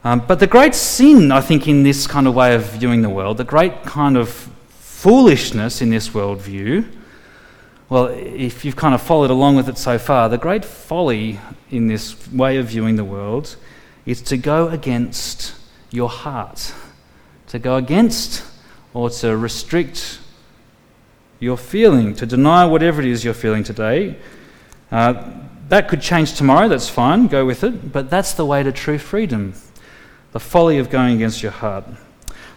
Um, 0.03 0.23
but 0.27 0.39
the 0.39 0.47
great 0.47 0.75
sin, 0.75 1.31
I 1.31 1.41
think, 1.41 1.67
in 1.67 1.81
this 1.81 2.05
kind 2.05 2.27
of 2.27 2.35
way 2.35 2.53
of 2.53 2.63
viewing 2.63 3.01
the 3.01 3.09
world, 3.09 3.37
the 3.37 3.43
great 3.43 3.83
kind 3.83 4.17
of 4.17 4.29
foolishness 4.69 5.81
in 5.81 5.89
this 5.89 6.09
worldview, 6.09 6.87
well, 7.89 8.07
if 8.07 8.65
you've 8.65 8.75
kind 8.75 8.95
of 8.95 9.01
followed 9.01 9.29
along 9.29 9.55
with 9.55 9.69
it 9.69 9.77
so 9.77 9.97
far, 9.97 10.27
the 10.27 10.37
great 10.37 10.65
folly 10.65 11.39
in 11.69 11.87
this 11.87 12.31
way 12.31 12.57
of 12.57 12.67
viewing 12.67 12.95
the 12.95 13.03
world 13.03 13.55
is 14.05 14.21
to 14.23 14.37
go 14.37 14.69
against 14.69 15.55
your 15.91 16.09
heart, 16.09 16.73
to 17.47 17.59
go 17.59 17.75
against 17.75 18.43
or 18.93 19.09
to 19.09 19.37
restrict 19.37 20.19
your 21.39 21.57
feeling, 21.57 22.15
to 22.15 22.25
deny 22.25 22.65
whatever 22.65 23.01
it 23.01 23.07
is 23.07 23.23
you're 23.23 23.33
feeling 23.33 23.63
today. 23.63 24.17
Uh, 24.91 25.31
that 25.69 25.87
could 25.87 26.01
change 26.01 26.33
tomorrow, 26.33 26.67
that's 26.67 26.89
fine, 26.89 27.27
go 27.27 27.45
with 27.45 27.63
it, 27.63 27.91
but 27.91 28.09
that's 28.09 28.33
the 28.33 28.45
way 28.45 28.63
to 28.63 28.71
true 28.71 28.97
freedom 28.97 29.53
the 30.35 30.39
folly 30.41 30.79
of 30.79 30.89
going 30.89 31.15
against 31.15 31.41
your 31.41 31.53
heart. 31.53 31.85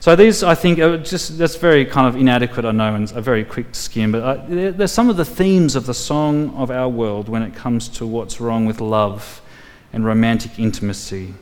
So 0.00 0.14
these, 0.14 0.44
I 0.44 0.54
think, 0.54 0.78
are 0.78 0.96
just 0.96 1.38
that's 1.38 1.56
very 1.56 1.84
kind 1.84 2.06
of 2.06 2.14
inadequate, 2.14 2.64
I 2.64 2.70
know, 2.70 2.94
and 2.94 3.10
a 3.12 3.20
very 3.20 3.44
quick 3.44 3.74
skim. 3.74 4.12
But 4.12 4.22
uh, 4.22 4.44
there's 4.46 4.92
some 4.92 5.10
of 5.10 5.16
the 5.16 5.24
themes 5.24 5.74
of 5.74 5.86
the 5.86 5.94
song 5.94 6.50
of 6.54 6.70
our 6.70 6.88
world 6.88 7.28
when 7.28 7.42
it 7.42 7.54
comes 7.54 7.88
to 7.90 8.06
what's 8.06 8.40
wrong 8.40 8.64
with 8.64 8.80
love 8.80 9.42
and 9.92 10.04
romantic 10.04 10.58
intimacy. 10.58 11.34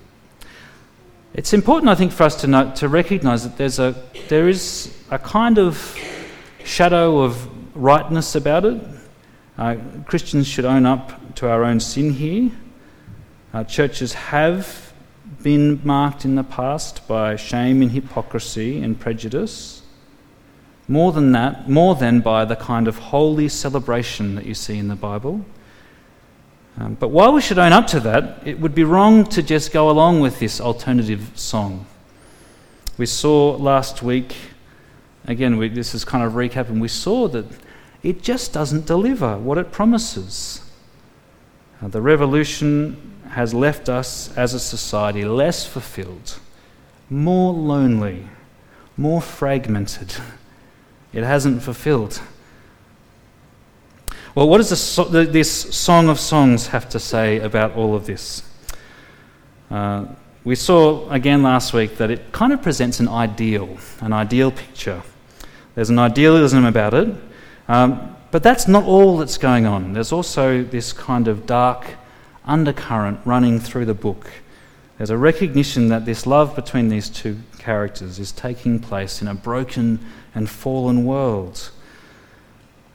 It's 1.34 1.52
important, 1.52 1.90
I 1.90 1.94
think, 1.94 2.12
for 2.12 2.22
us 2.22 2.40
to 2.40 2.72
to 2.76 2.88
recognise 2.88 3.42
that 3.44 3.58
there's 3.58 3.78
a 3.78 3.94
there 4.28 4.48
is 4.48 4.96
a 5.10 5.18
kind 5.18 5.58
of 5.58 5.94
shadow 6.64 7.20
of 7.20 7.48
rightness 7.76 8.34
about 8.34 8.64
it. 8.64 8.82
Uh, 9.58 9.76
Christians 10.06 10.46
should 10.46 10.64
own 10.64 10.86
up 10.86 11.34
to 11.36 11.48
our 11.48 11.62
own 11.62 11.78
sin 11.78 12.10
here. 12.10 12.50
Uh, 13.52 13.64
churches 13.64 14.14
have 14.14 14.85
been 15.46 15.80
marked 15.84 16.24
in 16.24 16.34
the 16.34 16.42
past 16.42 17.06
by 17.06 17.36
shame 17.36 17.80
and 17.80 17.92
hypocrisy 17.92 18.82
and 18.82 18.98
prejudice. 18.98 19.80
More 20.88 21.12
than 21.12 21.30
that, 21.30 21.70
more 21.70 21.94
than 21.94 22.18
by 22.18 22.44
the 22.44 22.56
kind 22.56 22.88
of 22.88 22.98
holy 22.98 23.48
celebration 23.48 24.34
that 24.34 24.44
you 24.44 24.54
see 24.54 24.76
in 24.76 24.88
the 24.88 24.96
Bible. 24.96 25.44
Um, 26.80 26.94
but 26.94 27.10
while 27.10 27.32
we 27.32 27.40
should 27.40 27.60
own 27.60 27.72
up 27.72 27.86
to 27.94 28.00
that, 28.00 28.44
it 28.44 28.58
would 28.58 28.74
be 28.74 28.82
wrong 28.82 29.22
to 29.26 29.40
just 29.40 29.72
go 29.72 29.88
along 29.88 30.18
with 30.18 30.40
this 30.40 30.60
alternative 30.60 31.30
song. 31.36 31.86
We 32.98 33.06
saw 33.06 33.54
last 33.54 34.02
week, 34.02 34.34
again, 35.28 35.58
we, 35.58 35.68
this 35.68 35.94
is 35.94 36.04
kind 36.04 36.24
of 36.24 36.32
recapping, 36.32 36.80
we 36.80 36.88
saw 36.88 37.28
that 37.28 37.46
it 38.02 38.20
just 38.20 38.52
doesn't 38.52 38.84
deliver 38.84 39.38
what 39.38 39.58
it 39.58 39.70
promises. 39.70 40.68
Uh, 41.80 41.86
the 41.86 42.00
revolution 42.00 43.15
has 43.30 43.54
left 43.54 43.88
us 43.88 44.36
as 44.36 44.54
a 44.54 44.60
society 44.60 45.24
less 45.24 45.66
fulfilled, 45.66 46.38
more 47.10 47.52
lonely, 47.52 48.28
more 48.96 49.20
fragmented. 49.20 50.14
It 51.12 51.24
hasn't 51.24 51.62
fulfilled. 51.62 52.20
Well, 54.34 54.48
what 54.48 54.58
does 54.58 54.70
this, 54.70 54.96
this 55.32 55.50
Song 55.74 56.08
of 56.08 56.20
Songs 56.20 56.66
have 56.68 56.88
to 56.90 57.00
say 57.00 57.38
about 57.38 57.74
all 57.74 57.94
of 57.94 58.06
this? 58.06 58.42
Uh, 59.70 60.06
we 60.44 60.54
saw 60.54 61.08
again 61.10 61.42
last 61.42 61.72
week 61.72 61.96
that 61.96 62.10
it 62.10 62.32
kind 62.32 62.52
of 62.52 62.62
presents 62.62 63.00
an 63.00 63.08
ideal, 63.08 63.78
an 64.00 64.12
ideal 64.12 64.50
picture. 64.50 65.02
There's 65.74 65.90
an 65.90 65.98
idealism 65.98 66.64
about 66.64 66.94
it, 66.94 67.14
um, 67.66 68.16
but 68.30 68.42
that's 68.42 68.68
not 68.68 68.84
all 68.84 69.18
that's 69.18 69.38
going 69.38 69.66
on. 69.66 69.92
There's 69.92 70.12
also 70.12 70.62
this 70.62 70.92
kind 70.92 71.28
of 71.28 71.46
dark 71.46 71.86
undercurrent 72.46 73.20
running 73.24 73.58
through 73.60 73.86
the 73.86 73.94
book. 73.94 74.30
There's 74.98 75.10
a 75.10 75.16
recognition 75.16 75.88
that 75.88 76.04
this 76.06 76.26
love 76.26 76.56
between 76.56 76.88
these 76.88 77.10
two 77.10 77.38
characters 77.58 78.18
is 78.18 78.32
taking 78.32 78.78
place 78.78 79.20
in 79.20 79.28
a 79.28 79.34
broken 79.34 80.00
and 80.34 80.48
fallen 80.48 81.04
world. 81.04 81.70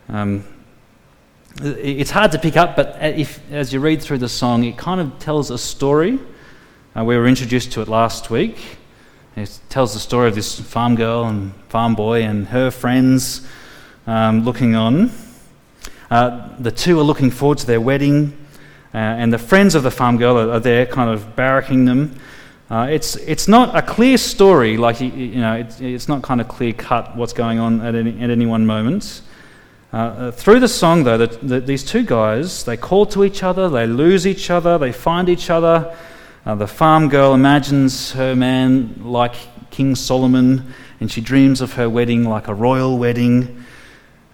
Um, 0.09 0.43
it's 1.61 2.11
hard 2.11 2.31
to 2.31 2.39
pick 2.39 2.57
up, 2.57 2.75
but 2.75 2.97
if, 3.01 3.39
as 3.51 3.73
you 3.73 3.79
read 3.79 4.01
through 4.01 4.19
the 4.19 4.29
song, 4.29 4.63
it 4.63 4.77
kind 4.77 5.01
of 5.01 5.19
tells 5.19 5.51
a 5.51 5.57
story. 5.57 6.17
Uh, 6.97 7.03
we 7.03 7.17
were 7.17 7.27
introduced 7.27 7.71
to 7.73 7.81
it 7.81 7.87
last 7.87 8.29
week. 8.29 8.57
It 9.35 9.59
tells 9.69 9.93
the 9.93 9.99
story 9.99 10.27
of 10.27 10.35
this 10.35 10.59
farm 10.59 10.95
girl 10.95 11.25
and 11.25 11.53
farm 11.69 11.95
boy 11.95 12.23
and 12.23 12.47
her 12.47 12.71
friends 12.71 13.47
um, 14.07 14.43
looking 14.43 14.75
on. 14.75 15.11
Uh, 16.09 16.49
the 16.59 16.71
two 16.71 16.99
are 16.99 17.03
looking 17.03 17.31
forward 17.31 17.57
to 17.59 17.65
their 17.67 17.79
wedding, 17.79 18.37
uh, 18.93 18.97
and 18.97 19.31
the 19.31 19.37
friends 19.37 19.75
of 19.75 19.83
the 19.83 19.91
farm 19.91 20.17
girl 20.17 20.37
are, 20.37 20.51
are 20.53 20.59
there, 20.59 20.85
kind 20.85 21.09
of 21.09 21.35
barracking 21.35 21.85
them. 21.85 22.15
Uh, 22.69 22.87
it's, 22.89 23.15
it's 23.17 23.47
not 23.47 23.75
a 23.75 23.81
clear 23.81 24.17
story, 24.17 24.77
like, 24.77 25.01
you, 25.01 25.41
know, 25.41 25.55
it's, 25.55 25.81
it's 25.81 26.07
not 26.07 26.21
kind 26.21 26.39
of 26.39 26.47
clear 26.47 26.71
cut 26.71 27.15
what's 27.17 27.33
going 27.33 27.59
on 27.59 27.81
at 27.81 27.95
any, 27.95 28.21
at 28.21 28.29
any 28.29 28.45
one 28.45 28.65
moment. 28.65 29.21
Uh, 29.93 29.97
uh, 29.97 30.31
through 30.31 30.59
the 30.59 30.69
song, 30.69 31.03
though, 31.03 31.17
the, 31.17 31.27
the, 31.45 31.59
these 31.59 31.83
two 31.83 32.03
guys, 32.03 32.63
they 32.63 32.77
call 32.77 33.05
to 33.05 33.25
each 33.25 33.43
other, 33.43 33.67
they 33.67 33.85
lose 33.85 34.25
each 34.25 34.49
other, 34.49 34.77
they 34.77 34.91
find 34.93 35.27
each 35.27 35.49
other. 35.49 35.93
Uh, 36.45 36.55
the 36.55 36.67
farm 36.67 37.09
girl 37.09 37.33
imagines 37.33 38.13
her 38.13 38.33
man 38.33 38.95
like 39.03 39.35
King 39.69 39.95
Solomon, 39.95 40.73
and 41.01 41.11
she 41.11 41.19
dreams 41.19 41.59
of 41.59 41.73
her 41.73 41.89
wedding 41.89 42.23
like 42.23 42.47
a 42.47 42.53
royal 42.53 42.97
wedding. 42.97 43.65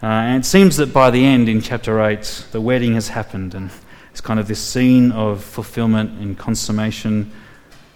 Uh, 0.04 0.06
and 0.06 0.44
it 0.44 0.46
seems 0.46 0.78
that 0.78 0.94
by 0.94 1.10
the 1.10 1.26
end, 1.26 1.50
in 1.50 1.60
chapter 1.60 2.00
8, 2.00 2.46
the 2.52 2.62
wedding 2.62 2.94
has 2.94 3.08
happened, 3.08 3.56
and 3.56 3.72
it's 4.18 4.22
kind 4.26 4.40
of 4.40 4.48
this 4.48 4.60
scene 4.60 5.12
of 5.12 5.44
fulfillment 5.44 6.20
and 6.20 6.36
consummation. 6.40 7.32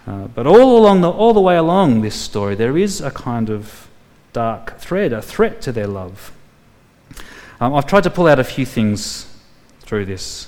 Uh, 0.06 0.28
but 0.28 0.46
all 0.46 0.78
along, 0.78 1.00
the, 1.00 1.10
all 1.10 1.34
the 1.34 1.40
way 1.40 1.56
along 1.56 2.02
this 2.02 2.14
story, 2.14 2.54
there 2.54 2.78
is 2.78 3.00
a 3.00 3.10
kind 3.10 3.50
of 3.50 3.88
dark 4.32 4.78
thread, 4.78 5.12
a 5.12 5.20
threat 5.20 5.60
to 5.62 5.72
their 5.72 5.88
love. 5.88 6.30
Um, 7.60 7.74
I've 7.74 7.88
tried 7.88 8.04
to 8.04 8.10
pull 8.10 8.28
out 8.28 8.38
a 8.38 8.44
few 8.44 8.64
things 8.64 9.36
through 9.80 10.04
this, 10.04 10.46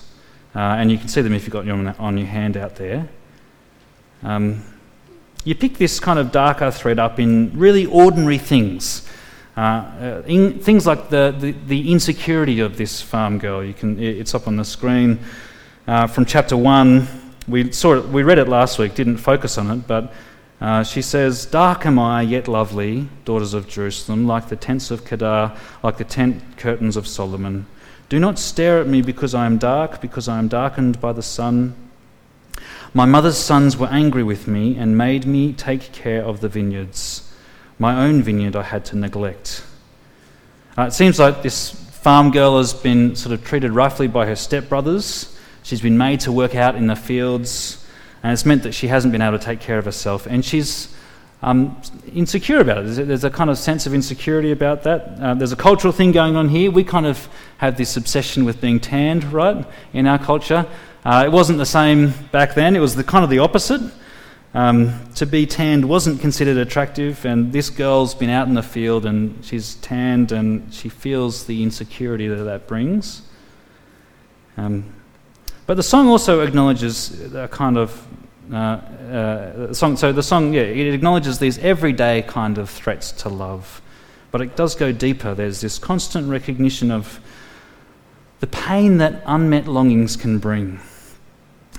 uh, 0.55 0.61
and 0.61 0.93
you 0.93 0.97
can 0.97 1.09
see 1.09 1.23
them 1.23 1.33
if 1.33 1.43
you've 1.43 1.53
got 1.53 1.67
them 1.67 1.93
on 1.99 2.19
your 2.19 2.29
hand 2.29 2.57
out 2.57 2.77
there. 2.77 3.09
Um, 4.23 4.63
you 5.43 5.57
pick 5.57 5.77
this 5.77 5.99
kind 5.99 6.21
of 6.21 6.31
darker 6.31 6.71
thread 6.71 7.01
up 7.01 7.19
in 7.19 7.51
really 7.59 7.87
ordinary 7.87 8.39
things. 8.39 9.09
Uh, 9.57 9.61
uh, 9.61 10.23
in, 10.27 10.61
things 10.61 10.87
like 10.87 11.09
the, 11.09 11.35
the, 11.37 11.51
the, 11.67 11.91
insecurity 11.91 12.61
of 12.61 12.77
this 12.77 13.01
farm 13.01 13.39
girl. 13.39 13.65
You 13.65 13.75
can, 13.75 14.01
it's 14.01 14.37
up 14.37 14.47
on 14.47 14.55
the 14.57 14.65
screen. 14.65 15.19
Uh, 15.87 16.07
from 16.07 16.25
chapter 16.25 16.57
1, 16.57 17.07
we, 17.47 17.71
saw 17.71 17.97
it, 17.97 18.09
we 18.09 18.23
read 18.23 18.39
it 18.39 18.49
last 18.49 18.79
week, 18.79 18.95
didn't 18.95 19.19
focus 19.19 19.59
on 19.59 19.71
it, 19.71 19.87
but 19.87 20.15
uh, 20.59 20.83
she 20.83 21.03
says, 21.03 21.45
Dark 21.45 21.85
am 21.85 21.99
I, 21.99 22.23
yet 22.23 22.49
lovely, 22.49 23.07
daughters 23.27 23.53
of 23.53 23.69
Jerusalem, 23.69 24.27
like 24.27 24.49
the 24.49 24.57
tents 24.57 24.91
of 24.91 25.05
Kedar, 25.05 25.55
like 25.83 25.99
the 25.99 26.05
tent 26.05 26.43
curtains 26.57 26.97
of 26.97 27.07
Solomon. 27.07 27.67
Do 28.09 28.19
not 28.19 28.39
stare 28.39 28.81
at 28.81 28.87
me 28.87 29.03
because 29.03 29.35
I 29.35 29.45
am 29.45 29.59
dark, 29.59 30.01
because 30.01 30.27
I 30.27 30.39
am 30.39 30.49
darkened 30.49 31.03
by 31.03 31.13
the 31.13 31.23
sun. 31.23 31.75
My 32.95 33.05
mother's 33.05 33.37
sons 33.37 33.77
were 33.77 33.89
angry 33.89 34.23
with 34.23 34.49
me 34.49 34.79
and 34.79 34.97
made 34.97 35.27
me 35.27 35.53
take 35.53 35.93
care 35.93 36.25
of 36.25 36.41
the 36.41 36.49
vineyards. 36.49 37.31
My 37.79 38.07
own 38.07 38.23
vineyard 38.23 38.57
I 38.57 38.63
had 38.63 38.87
to 38.87 38.97
neglect. 38.97 39.63
Uh, 40.79 40.85
it 40.85 40.93
seems 40.95 41.19
like 41.19 41.43
this 41.43 41.73
farm 41.73 42.31
girl 42.31 42.57
has 42.57 42.73
been 42.73 43.15
sort 43.17 43.35
of 43.35 43.45
treated 43.45 43.73
roughly 43.73 44.07
by 44.07 44.25
her 44.25 44.33
stepbrothers. 44.33 45.34
She's 45.65 45.81
been 45.81 45.99
made 45.99 46.21
to 46.21 46.31
work 46.31 46.55
out 46.55 46.77
in 46.77 46.87
the 46.87 46.95
fields 46.95 47.85
and 48.25 48.33
it's 48.33 48.47
meant 48.47 48.63
that 48.63 48.73
she 48.73 48.89
hasn't 48.89 49.13
been 49.13 49.21
able 49.21 49.39
to 49.39 49.45
take 49.45 49.61
care 49.61 49.77
of 49.77 49.85
herself, 49.85 50.27
and 50.27 50.43
she's 50.43 50.89
um, 51.43 51.79
insecure 52.15 52.59
about 52.59 52.87
it. 52.87 53.07
There's 53.07 53.23
a 53.23 53.29
kind 53.29 53.51
of 53.51 53.59
sense 53.59 53.85
of 53.85 53.93
insecurity 53.93 54.51
about 54.51 54.83
that. 54.85 55.21
Uh, 55.21 55.35
there's 55.35 55.53
a 55.53 55.57
cultural 55.57 55.93
thing 55.93 56.11
going 56.11 56.35
on 56.35 56.49
here. 56.49 56.71
We 56.71 56.85
kind 56.85 57.05
of 57.05 57.29
have 57.59 57.77
this 57.77 57.99
obsession 57.99 58.47
with 58.47 58.63
being 58.63 58.81
tanned, 58.81 59.25
right, 59.31 59.67
in 59.93 60.07
our 60.07 60.19
culture. 60.19 60.67
Uh, 61.05 61.25
it 61.27 61.33
wasn't 61.33 61.59
the 61.59 61.67
same 61.67 62.15
back 62.33 62.55
then. 62.55 62.77
It 62.77 62.81
was 62.81 62.97
the 62.97 63.05
kind 63.05 63.25
of 63.25 63.29
the 63.29 63.41
opposite. 63.41 63.83
Um, 64.55 65.13
to 65.17 65.27
be 65.27 65.45
tanned 65.45 65.87
wasn't 65.87 66.23
considered 66.23 66.57
attractive, 66.57 67.27
and 67.27 67.53
this 67.53 67.69
girl's 67.69 68.15
been 68.15 68.31
out 68.31 68.49
in 68.49 68.55
the 68.55 68.63
field 68.63 69.05
and 69.05 69.45
she's 69.45 69.75
tanned 69.77 70.33
and 70.33 70.73
she 70.73 70.89
feels 70.89 71.45
the 71.45 71.63
insecurity 71.63 72.27
that 72.29 72.45
that 72.45 72.67
brings. 72.67 73.21
Um, 74.57 74.94
but 75.67 75.77
the 75.77 75.83
song 75.83 76.09
also 76.09 76.41
acknowledges 76.41 77.33
a 77.35 77.49
kind 77.49 77.79
of 77.79 78.07
uh, 78.53 78.57
uh, 78.57 79.73
song. 79.73 79.97
So 79.97 80.13
the 80.13 80.23
song, 80.23 80.53
yeah, 80.53 80.63
it 80.63 80.93
acknowledges 80.93 81.39
these 81.39 81.59
everyday 81.59 82.23
kind 82.23 82.59
of 82.59 82.69
threats 82.69 83.13
to 83.13 83.31
love, 83.31 83.81
but 84.31 84.43
it 84.43 84.57
does 84.57 84.75
go 84.75 84.93
deeper. 84.93 85.35
There's 85.35 85.63
this 85.63 85.79
constant 85.79 86.29
recognition 86.29 86.91
of 86.91 87.21
the 88.41 88.47
pain 88.47 88.99
that 88.99 89.23
unmet 89.25 89.67
longings 89.67 90.17
can 90.17 90.39
bring, 90.39 90.81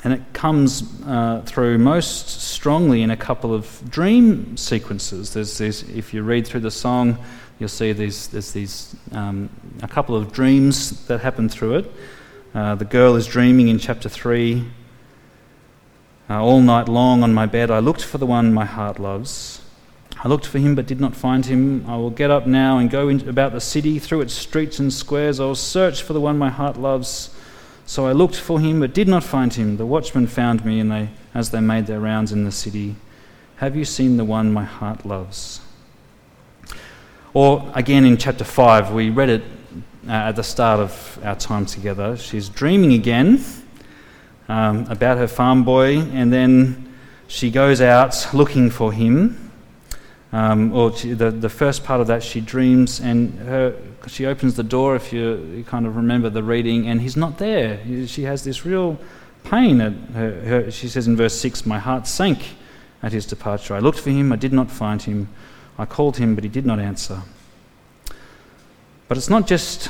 and 0.03 0.13
it 0.13 0.21
comes 0.33 0.83
uh, 1.05 1.43
through 1.45 1.77
most 1.77 2.41
strongly 2.41 3.03
in 3.03 3.11
a 3.11 3.17
couple 3.17 3.53
of 3.53 3.83
dream 3.89 4.57
sequences. 4.57 5.33
There's 5.33 5.57
this, 5.59 5.83
if 5.83 6.13
you 6.13 6.23
read 6.23 6.47
through 6.47 6.61
the 6.61 6.71
song, 6.71 7.19
you'll 7.59 7.69
see 7.69 7.91
these, 7.91 8.27
there's 8.29 8.51
these 8.51 8.95
um, 9.11 9.49
a 9.83 9.87
couple 9.87 10.15
of 10.15 10.31
dreams 10.31 11.05
that 11.05 11.19
happen 11.19 11.47
through 11.47 11.75
it. 11.75 11.91
Uh, 12.55 12.73
the 12.73 12.85
girl 12.85 13.17
is 13.17 13.27
dreaming 13.27 13.67
in 13.67 13.77
chapter 13.77 14.07
3. 14.07 14.63
Uh, 16.29 16.41
all 16.41 16.61
night 16.61 16.87
long 16.87 17.21
on 17.21 17.33
my 17.33 17.45
bed, 17.45 17.69
I 17.69 17.79
looked 17.79 18.01
for 18.01 18.17
the 18.17 18.25
one 18.25 18.53
my 18.53 18.63
heart 18.63 18.97
loves. 18.97 19.61
I 20.23 20.29
looked 20.29 20.45
for 20.45 20.57
him 20.57 20.73
but 20.73 20.87
did 20.87 21.01
not 21.01 21.13
find 21.13 21.45
him. 21.45 21.85
I 21.85 21.97
will 21.97 22.11
get 22.11 22.31
up 22.31 22.47
now 22.47 22.77
and 22.77 22.89
go 22.89 23.09
in, 23.09 23.27
about 23.27 23.51
the 23.51 23.59
city, 23.59 23.99
through 23.99 24.21
its 24.21 24.33
streets 24.33 24.79
and 24.79 24.93
squares. 24.93 25.41
I 25.41 25.43
will 25.43 25.55
search 25.55 26.01
for 26.01 26.13
the 26.13 26.21
one 26.21 26.37
my 26.37 26.49
heart 26.49 26.77
loves. 26.77 27.35
So 27.85 28.07
I 28.07 28.13
looked 28.13 28.37
for 28.37 28.57
him 28.61 28.79
but 28.79 28.93
did 28.93 29.09
not 29.09 29.25
find 29.25 29.53
him. 29.53 29.75
The 29.75 29.85
watchmen 29.85 30.25
found 30.25 30.63
me 30.63 30.79
and 30.79 30.89
they, 30.89 31.09
as 31.33 31.49
they 31.49 31.59
made 31.59 31.87
their 31.87 31.99
rounds 31.99 32.31
in 32.31 32.45
the 32.45 32.53
city. 32.53 32.95
Have 33.57 33.75
you 33.75 33.83
seen 33.83 34.15
the 34.15 34.23
one 34.23 34.53
my 34.53 34.63
heart 34.63 35.05
loves? 35.05 35.59
Or 37.33 37.69
again 37.75 38.05
in 38.05 38.15
chapter 38.15 38.45
5, 38.45 38.93
we 38.93 39.09
read 39.09 39.29
it 39.29 39.43
uh, 40.07 40.11
at 40.11 40.35
the 40.35 40.43
start 40.43 40.79
of 40.79 41.19
our 41.23 41.35
time 41.35 41.65
together. 41.65 42.17
She's 42.17 42.49
dreaming 42.49 42.93
again 42.93 43.43
um, 44.47 44.85
about 44.89 45.17
her 45.17 45.27
farm 45.27 45.63
boy, 45.63 45.99
and 45.99 46.31
then 46.31 46.93
she 47.27 47.49
goes 47.49 47.81
out 47.81 48.33
looking 48.33 48.69
for 48.69 48.91
him. 48.91 49.51
Um, 50.31 50.73
or 50.73 50.95
she, 50.95 51.13
the, 51.13 51.31
the 51.31 51.49
first 51.49 51.83
part 51.83 52.01
of 52.01 52.07
that, 52.07 52.21
she 52.21 52.41
dreams 52.41 52.99
and 52.99 53.39
her, 53.39 53.75
she 54.07 54.25
opens 54.25 54.55
the 54.55 54.63
door, 54.63 54.95
if 54.95 55.13
you, 55.13 55.37
you, 55.55 55.63
kind 55.63 55.85
of 55.85 55.95
remember 55.95 56.29
the 56.29 56.43
reading, 56.43 56.87
and 56.87 57.01
he's 57.01 57.15
not 57.15 57.37
there. 57.37 57.79
She 58.05 58.23
has 58.23 58.43
this 58.43 58.65
real 58.65 58.99
pain. 59.45 59.79
At 59.79 59.93
her, 60.13 60.41
her, 60.41 60.71
she 60.71 60.87
says 60.87 61.07
in 61.07 61.15
verse 61.15 61.39
6 61.39 61.65
My 61.65 61.79
heart 61.79 62.05
sank 62.05 62.39
at 63.01 63.13
his 63.13 63.25
departure. 63.25 63.75
I 63.75 63.79
looked 63.79 63.99
for 63.99 64.09
him, 64.09 64.31
I 64.33 64.35
did 64.35 64.51
not 64.51 64.69
find 64.69 65.01
him. 65.01 65.29
I 65.77 65.85
called 65.85 66.17
him, 66.17 66.35
but 66.35 66.43
he 66.43 66.49
did 66.49 66.65
not 66.65 66.79
answer. 66.79 67.21
But 69.07 69.17
it's 69.17 69.29
not 69.29 69.47
just 69.47 69.89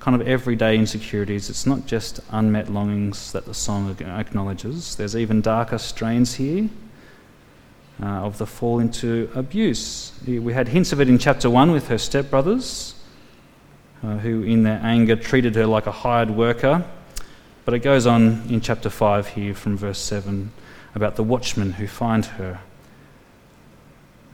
kind 0.00 0.20
of 0.20 0.26
everyday 0.26 0.76
insecurities. 0.76 1.50
It's 1.50 1.66
not 1.66 1.86
just 1.86 2.20
unmet 2.30 2.72
longings 2.72 3.32
that 3.32 3.44
the 3.44 3.54
song 3.54 3.96
acknowledges, 4.00 4.96
there's 4.96 5.16
even 5.16 5.40
darker 5.40 5.78
strains 5.78 6.34
here. 6.34 6.68
Uh, 7.98 8.26
of 8.26 8.36
the 8.36 8.44
fall 8.44 8.78
into 8.78 9.30
abuse. 9.34 10.12
We 10.26 10.52
had 10.52 10.68
hints 10.68 10.92
of 10.92 11.00
it 11.00 11.08
in 11.08 11.16
chapter 11.16 11.48
1 11.48 11.70
with 11.70 11.88
her 11.88 11.94
stepbrothers, 11.94 12.92
uh, 14.02 14.18
who 14.18 14.42
in 14.42 14.64
their 14.64 14.78
anger 14.82 15.16
treated 15.16 15.54
her 15.54 15.64
like 15.64 15.86
a 15.86 15.92
hired 15.92 16.28
worker. 16.28 16.84
But 17.64 17.72
it 17.72 17.78
goes 17.78 18.06
on 18.06 18.42
in 18.50 18.60
chapter 18.60 18.90
5 18.90 19.28
here 19.28 19.54
from 19.54 19.78
verse 19.78 19.98
7 19.98 20.52
about 20.94 21.16
the 21.16 21.22
watchmen 21.22 21.72
who 21.72 21.86
find 21.86 22.26
her 22.26 22.60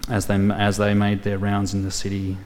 as 0.09 0.27
they, 0.27 0.35
as 0.35 0.77
they 0.77 0.93
made 0.93 1.23
their 1.23 1.39
rounds 1.39 1.73
in 1.73 1.85
the 1.85 1.93
city. 1.93 2.39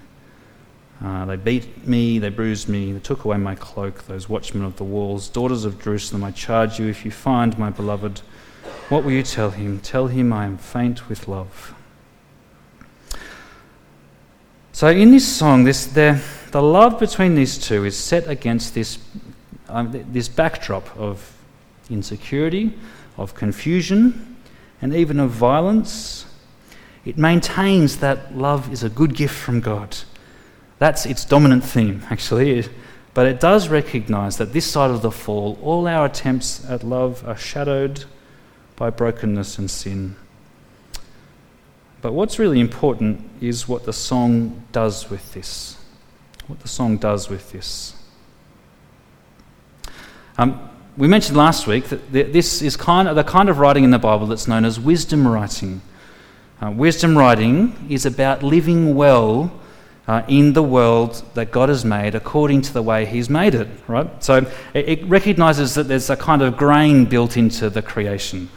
Uh, 1.05 1.27
they 1.27 1.37
beat 1.37 1.87
me, 1.87 2.19
they 2.19 2.31
bruised 2.31 2.69
me, 2.69 2.93
they 2.93 2.99
took 2.99 3.25
away 3.25 3.37
my 3.37 3.55
cloak, 3.55 4.05
those 4.05 4.29
watchmen 4.29 4.65
of 4.65 4.77
the 4.77 4.85
walls. 4.85 5.29
Daughters 5.29 5.65
of 5.65 5.83
Jerusalem, 5.83 6.25
I 6.25 6.31
charge 6.31 6.79
you, 6.79 6.87
if 6.87 7.05
you 7.05 7.11
find 7.11 7.59
my 7.59 7.71
beloved, 7.71 8.21
what 8.89 9.05
will 9.05 9.13
you 9.13 9.23
tell 9.23 9.51
him? 9.51 9.81
Tell 9.81 10.07
him 10.07 10.33
I 10.33 10.47
am 10.47 10.57
faint 10.57 11.09
with 11.09 11.29
love. 11.29 11.75
So, 14.73 14.89
in 14.89 15.11
this 15.11 15.27
song, 15.27 15.65
this, 15.65 15.87
the, 15.87 16.23
the 16.51 16.63
love 16.63 16.99
between 16.99 17.35
these 17.35 17.59
two 17.59 17.85
is 17.85 17.97
set 17.97 18.29
against 18.29 18.75
this, 18.75 18.99
um, 19.69 20.05
this 20.13 20.29
backdrop 20.29 20.97
of 20.97 21.37
insecurity, 21.91 22.75
of 23.17 23.35
confusion, 23.35 24.37
and 24.81 24.95
even 24.95 25.19
of 25.21 25.31
violence. 25.31 26.27
It 27.05 27.17
maintains 27.17 27.99
that 27.99 28.37
love 28.37 28.73
is 28.73 28.83
a 28.83 28.89
good 28.89 29.15
gift 29.15 29.35
from 29.35 29.61
God. 29.61 29.97
That's 30.79 31.07
its 31.07 31.25
dominant 31.25 31.65
theme, 31.65 32.03
actually. 32.11 32.69
But 33.15 33.27
it 33.27 33.41
does 33.41 33.69
recognize 33.69 34.37
that 34.37 34.53
this 34.53 34.71
side 34.71 34.91
of 34.91 35.01
the 35.01 35.11
fall, 35.11 35.59
all 35.63 35.89
our 35.89 36.05
attempts 36.05 36.69
at 36.69 36.85
love 36.85 37.27
are 37.27 37.37
shadowed 37.37 38.05
by 38.77 38.91
brokenness 38.91 39.59
and 39.59 39.71
sin. 39.71 40.17
But 42.03 42.13
what's 42.13 42.39
really 42.39 42.61
important 42.61 43.25
is 43.41 43.67
what 43.67 43.85
the 43.85 43.93
song 43.93 44.65
does 44.71 45.09
with 45.09 45.33
this. 45.33 45.79
What 46.47 46.61
the 46.61 46.69
song 46.69 46.99
does 46.99 47.31
with 47.31 47.53
this. 47.53 47.95
Um, 50.37 50.69
we 50.99 51.09
mentioned 51.09 51.39
last 51.39 51.67
week 51.67 51.87
that 51.89 52.13
this 52.13 52.61
is 52.61 52.77
kind 52.77 53.09
of 53.09 53.17
the 53.17 53.25
kind 53.25 53.49
of 53.49 53.59
writing 53.59 53.85
in 53.85 53.91
the 53.91 53.99
Bible 53.99 54.27
that's 54.27 54.47
known 54.47 54.65
as 54.67 54.79
wisdom 54.79 55.27
writing. 55.27 55.81
Uh, 56.63 56.71
wisdom 56.71 57.17
writing 57.17 57.87
is 57.89 58.05
about 58.05 58.43
living 58.43 58.95
well 58.95 59.59
uh, 60.09 60.23
in 60.29 60.53
the 60.53 60.63
world 60.63 61.23
that 61.35 61.51
God 61.51 61.69
has 61.69 61.85
made 61.85 62.15
according 62.15 62.63
to 62.63 62.73
the 62.73 62.83
way 62.83 63.07
He's 63.07 63.29
made 63.29 63.55
it, 63.55 63.69
right? 63.89 64.09
So 64.23 64.47
it, 64.73 64.89
it 64.89 65.05
recognizes 65.07 65.75
that 65.75 65.89
there's 65.89 66.11
a 66.11 66.17
kind 66.17 66.43
of 66.43 66.57
grain 66.57 67.07
built 67.07 67.37
into 67.37 67.71
the 67.71 67.83
creation. 67.83 68.49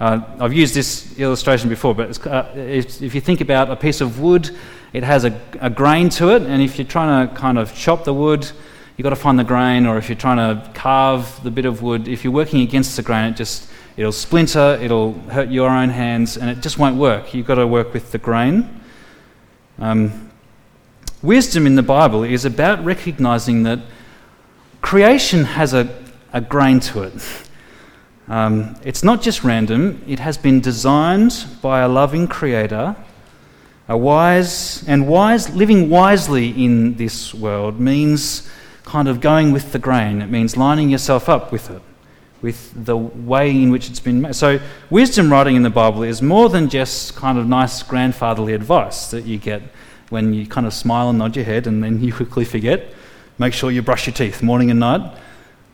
Uh, 0.00 0.20
I've 0.40 0.52
used 0.52 0.74
this 0.74 1.18
illustration 1.18 1.68
before, 1.68 1.94
but 1.94 2.26
uh, 2.26 2.50
if, 2.54 3.00
if, 3.00 3.14
you 3.14 3.20
think 3.20 3.40
about 3.40 3.70
a 3.70 3.76
piece 3.76 4.00
of 4.00 4.18
wood, 4.18 4.50
it 4.92 5.04
has 5.04 5.24
a, 5.24 5.40
a, 5.60 5.70
grain 5.70 6.08
to 6.10 6.34
it, 6.34 6.42
and 6.42 6.60
if 6.60 6.78
you're 6.78 6.86
trying 6.86 7.28
to 7.28 7.34
kind 7.34 7.58
of 7.58 7.74
chop 7.74 8.04
the 8.04 8.12
wood, 8.12 8.50
you've 8.96 9.04
got 9.04 9.10
to 9.10 9.16
find 9.16 9.38
the 9.38 9.44
grain, 9.44 9.86
or 9.86 9.96
if 9.96 10.08
you're 10.08 10.18
trying 10.18 10.38
to 10.38 10.68
carve 10.72 11.40
the 11.44 11.50
bit 11.50 11.64
of 11.64 11.82
wood, 11.82 12.08
if 12.08 12.24
you're 12.24 12.32
working 12.32 12.60
against 12.60 12.96
the 12.96 13.02
grain, 13.02 13.32
it 13.32 13.36
just 13.36 13.70
it'll 13.96 14.10
splinter, 14.10 14.78
it'll 14.82 15.12
hurt 15.30 15.48
your 15.50 15.70
own 15.70 15.90
hands, 15.90 16.36
and 16.36 16.50
it 16.50 16.60
just 16.60 16.76
won't 16.76 16.96
work. 16.96 17.32
You've 17.32 17.46
got 17.46 17.56
to 17.56 17.66
work 17.66 17.92
with 17.92 18.10
the 18.10 18.18
grain. 18.18 18.80
Um, 19.78 20.23
wisdom 21.24 21.66
in 21.66 21.74
the 21.74 21.82
Bible 21.82 22.22
is 22.22 22.44
about 22.44 22.84
recognizing 22.84 23.62
that 23.62 23.80
creation 24.82 25.44
has 25.44 25.72
a, 25.72 25.88
a 26.32 26.40
grain 26.40 26.78
to 26.80 27.02
it. 27.02 27.14
Um, 28.28 28.76
it's 28.84 29.02
not 29.02 29.22
just 29.22 29.42
random, 29.42 30.02
it 30.06 30.18
has 30.18 30.36
been 30.36 30.60
designed 30.60 31.46
by 31.62 31.80
a 31.80 31.88
loving 31.88 32.28
creator. 32.28 32.94
A 33.88 33.96
wise 33.96 34.86
and 34.86 35.08
wise 35.08 35.54
living 35.54 35.90
wisely 35.90 36.48
in 36.48 36.94
this 36.96 37.34
world 37.34 37.80
means 37.80 38.48
kind 38.84 39.08
of 39.08 39.20
going 39.20 39.52
with 39.52 39.72
the 39.72 39.78
grain. 39.78 40.22
It 40.22 40.30
means 40.30 40.56
lining 40.56 40.90
yourself 40.90 41.28
up 41.28 41.52
with 41.52 41.70
it, 41.70 41.82
with 42.40 42.72
the 42.84 42.96
way 42.96 43.50
in 43.50 43.70
which 43.70 43.90
it's 43.90 44.00
been 44.00 44.22
made. 44.22 44.34
So, 44.34 44.58
wisdom 44.88 45.30
writing 45.30 45.56
in 45.56 45.62
the 45.62 45.70
Bible 45.70 46.02
is 46.02 46.22
more 46.22 46.48
than 46.48 46.70
just 46.70 47.14
kind 47.14 47.36
of 47.38 47.46
nice 47.46 47.82
grandfatherly 47.82 48.54
advice 48.54 49.10
that 49.10 49.24
you 49.24 49.36
get 49.36 49.62
when 50.14 50.32
you 50.32 50.46
kind 50.46 50.64
of 50.64 50.72
smile 50.72 51.10
and 51.10 51.18
nod 51.18 51.34
your 51.34 51.44
head 51.44 51.66
and 51.66 51.82
then 51.82 52.00
you 52.00 52.12
quickly 52.12 52.44
forget. 52.44 52.94
Make 53.36 53.52
sure 53.52 53.72
you 53.72 53.82
brush 53.82 54.06
your 54.06 54.14
teeth 54.14 54.44
morning 54.44 54.70
and 54.70 54.78
night. 54.78 55.02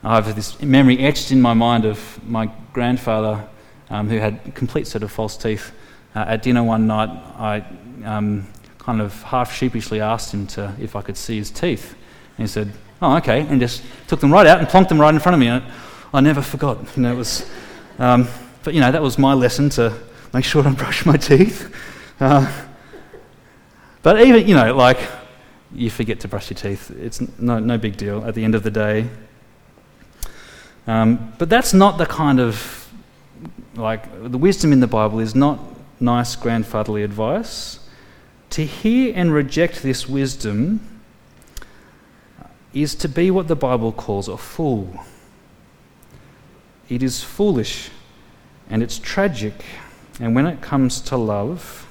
I 0.03 0.14
have 0.14 0.35
this 0.35 0.61
memory 0.62 0.98
etched 0.98 1.31
in 1.31 1.42
my 1.42 1.53
mind 1.53 1.85
of 1.85 1.98
my 2.26 2.50
grandfather 2.72 3.46
um, 3.90 4.09
who 4.09 4.16
had 4.16 4.40
a 4.46 4.50
complete 4.53 4.87
set 4.87 5.03
of 5.03 5.12
false 5.12 5.37
teeth. 5.37 5.72
Uh, 6.16 6.24
at 6.26 6.42
dinner 6.42 6.64
one 6.64 6.87
night, 6.87 7.11
I 7.38 7.62
um, 8.03 8.46
kind 8.79 9.03
of 9.03 9.22
half 9.24 9.55
sheepishly 9.55 10.00
asked 10.00 10.33
him 10.33 10.46
to, 10.48 10.74
if 10.81 10.96
I 10.96 11.03
could 11.03 11.18
see 11.18 11.37
his 11.37 11.50
teeth. 11.50 11.94
And 12.38 12.46
he 12.46 12.46
said, 12.46 12.72
Oh, 13.03 13.16
okay, 13.18 13.42
and 13.42 13.61
just 13.61 13.83
took 14.09 14.20
them 14.20 14.33
right 14.33 14.46
out 14.46 14.59
and 14.59 14.66
plonked 14.68 14.88
them 14.88 14.98
right 14.98 15.14
in 15.14 15.20
front 15.20 15.35
of 15.35 15.40
me. 15.40 15.48
And 15.48 15.62
I 16.14 16.20
never 16.20 16.40
forgot. 16.40 16.79
You 16.96 17.03
know, 17.03 17.12
it 17.12 17.16
was, 17.16 17.48
um, 17.98 18.26
but 18.64 18.72
you 18.72 18.81
know, 18.81 18.90
that 18.90 19.03
was 19.03 19.18
my 19.18 19.35
lesson 19.35 19.68
to 19.70 19.92
make 20.33 20.44
sure 20.44 20.66
I 20.66 20.72
brush 20.72 21.05
my 21.05 21.18
teeth. 21.18 21.74
Uh, 22.18 22.50
but 24.03 24.21
even, 24.21 24.47
you 24.47 24.55
know, 24.55 24.75
like, 24.75 24.99
you 25.75 25.91
forget 25.91 26.21
to 26.21 26.29
brush 26.29 26.51
your 26.51 26.57
teeth. 26.57 26.91
It's 26.91 27.21
no, 27.39 27.59
no 27.59 27.79
big 27.79 27.97
deal 27.97 28.25
at 28.25 28.35
the 28.35 28.45
end 28.45 28.55
of 28.55 28.63
the 28.63 28.71
day. 28.71 29.09
Um, 30.87 31.33
but 31.39 31.49
that's 31.49 31.73
not 31.73 31.99
the 31.99 32.07
kind 32.07 32.41
of, 32.41 32.91
like, 33.77 34.31
the 34.31 34.39
wisdom 34.39 34.73
in 34.73 34.81
the 34.81 34.87
Bible 34.87 35.21
is 35.21 35.35
not 35.35 35.61
nice 36.01 36.35
grandfatherly 36.35 37.03
advice. 37.03 37.79
To 38.51 38.65
hear 38.65 39.13
and 39.15 39.33
reject 39.33 39.83
this 39.83 40.09
wisdom 40.09 40.81
is 42.73 42.95
to 42.97 43.09
be 43.09 43.31
what 43.31 43.49
the 43.49 43.57
Bible 43.57 43.93
calls 43.93 44.29
a 44.29 44.37
fool. 44.37 45.05
It 46.89 47.03
is 47.03 47.23
foolish 47.23 47.91
and 48.69 48.83
it's 48.83 48.99
tragic. 48.99 49.65
And 50.19 50.35
when 50.35 50.47
it 50.47 50.61
comes 50.61 51.01
to 51.03 51.17
love, 51.17 51.87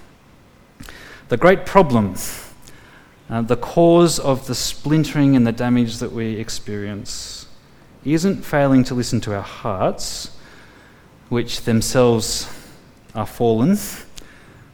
the 1.30 1.38
great 1.38 1.66
problem, 1.66 2.16
uh, 3.30 3.44
the 3.44 3.56
cause 3.56 4.18
of 4.20 4.48
the 4.48 4.56
splintering 4.56 5.36
and 5.36 5.46
the 5.46 5.52
damage 5.52 6.00
that 6.00 6.12
we 6.12 6.36
experience, 6.36 7.46
isn't 8.04 8.44
failing 8.44 8.84
to 8.84 8.96
listen 8.96 9.22
to 9.22 9.36
our 9.36 9.44
hearts, 9.44 10.36
which 11.30 11.62
themselves 11.62 12.52
are 13.14 13.28
fallen. 13.28 13.78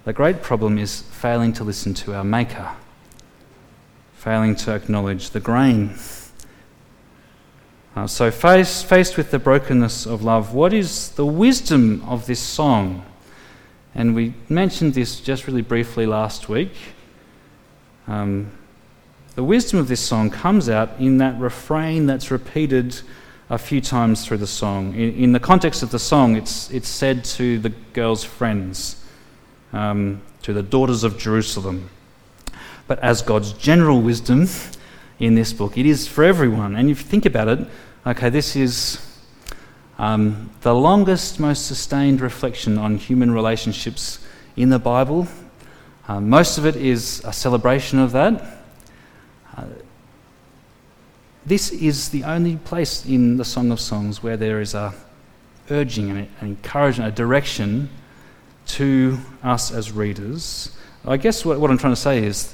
The 0.06 0.14
great 0.14 0.42
problem 0.42 0.78
is 0.78 1.02
failing 1.02 1.52
to 1.54 1.66
listen 1.66 1.94
to 1.96 2.14
our 2.14 2.24
Maker, 2.24 2.72
failing 4.14 4.56
to 4.58 4.74
acknowledge 4.74 5.32
the 5.32 5.42
grain. 5.42 5.96
Uh, 7.98 8.08
so, 8.08 8.32
face, 8.32 8.82
faced 8.82 9.18
with 9.18 9.32
the 9.32 9.40
brokenness 9.40 10.06
of 10.06 10.24
love, 10.24 10.54
what 10.54 10.72
is 10.72 11.10
the 11.12 11.26
wisdom 11.26 12.02
of 12.08 12.28
this 12.28 12.40
song? 12.40 13.06
And 13.96 14.14
we 14.14 14.34
mentioned 14.50 14.94
this 14.94 15.22
just 15.22 15.48
really 15.48 15.62
briefly 15.62 16.06
last 16.06 16.50
week. 16.50 16.74
Um, 18.08 18.52
the 19.36 19.44
wisdom 19.44 19.80
of 19.80 19.88
this 19.88 20.02
song 20.02 20.30
comes 20.30 20.70
out 20.70 20.92
in 21.00 21.18
that 21.20 21.40
refrain 21.40 22.06
that's 22.06 22.30
repeated 22.30 23.00
a 23.50 23.58
few 23.58 23.80
times 23.80 24.26
through 24.26 24.38
the 24.38 24.48
song. 24.48 24.94
In, 24.96 25.16
in 25.16 25.32
the 25.32 25.40
context 25.40 25.82
of 25.82 25.92
the 25.92 26.00
song, 26.00 26.36
it's, 26.36 26.70
it's 26.72 26.90
said 26.90 27.24
to 27.24 27.58
the 27.60 27.70
girl's 27.94 28.24
friends, 28.24 29.02
um, 29.72 30.22
to 30.42 30.52
the 30.52 30.64
daughters 30.64 31.04
of 31.04 31.18
Jerusalem. 31.18 31.90
But 32.88 33.00
as 33.00 33.22
God's 33.22 33.54
general 33.54 34.02
wisdom 34.02 34.48
in 35.20 35.36
this 35.36 35.54
book, 35.54 35.78
it 35.78 35.86
is 35.86 36.08
for 36.08 36.24
everyone. 36.24 36.76
And 36.76 36.90
if 36.90 37.00
you 37.00 37.06
think 37.06 37.26
about 37.26 37.48
it, 37.48 37.60
okay, 38.06 38.30
this 38.30 38.56
is 38.56 39.00
um, 39.98 40.50
the 40.62 40.74
longest, 40.74 41.40
most 41.40 41.68
sustained 41.68 42.22
reflection 42.22 42.78
on 42.78 42.98
human 42.98 43.32
relationships 43.32 44.20
in 44.58 44.70
the 44.70 44.80
Bible. 44.80 45.28
Uh, 46.08 46.20
most 46.20 46.58
of 46.58 46.66
it 46.66 46.76
is 46.76 47.22
a 47.26 47.32
celebration 47.32 48.00
of 48.00 48.12
that. 48.12 48.64
Uh, 49.56 49.66
this 51.46 51.72
is 51.72 52.10
the 52.10 52.24
only 52.24 52.58
place 52.58 53.06
in 53.06 53.38
the 53.38 53.46
Song 53.46 53.72
of 53.72 53.80
Songs 53.80 54.22
where 54.22 54.36
there 54.36 54.60
is 54.60 54.74
a 54.74 54.94
urging 55.70 56.10
and 56.10 56.20
an 56.20 56.30
encouragement, 56.42 57.14
a 57.14 57.16
direction 57.16 57.90
to 58.68 59.18
us 59.44 59.72
as 59.72 59.92
readers. 59.92 60.76
I 61.06 61.18
guess 61.18 61.46
what, 61.46 61.60
what 61.60 61.72
I'm 61.72 61.78
trying 61.78 61.94
to 61.94 62.02
say 62.02 62.24
is 62.24 62.54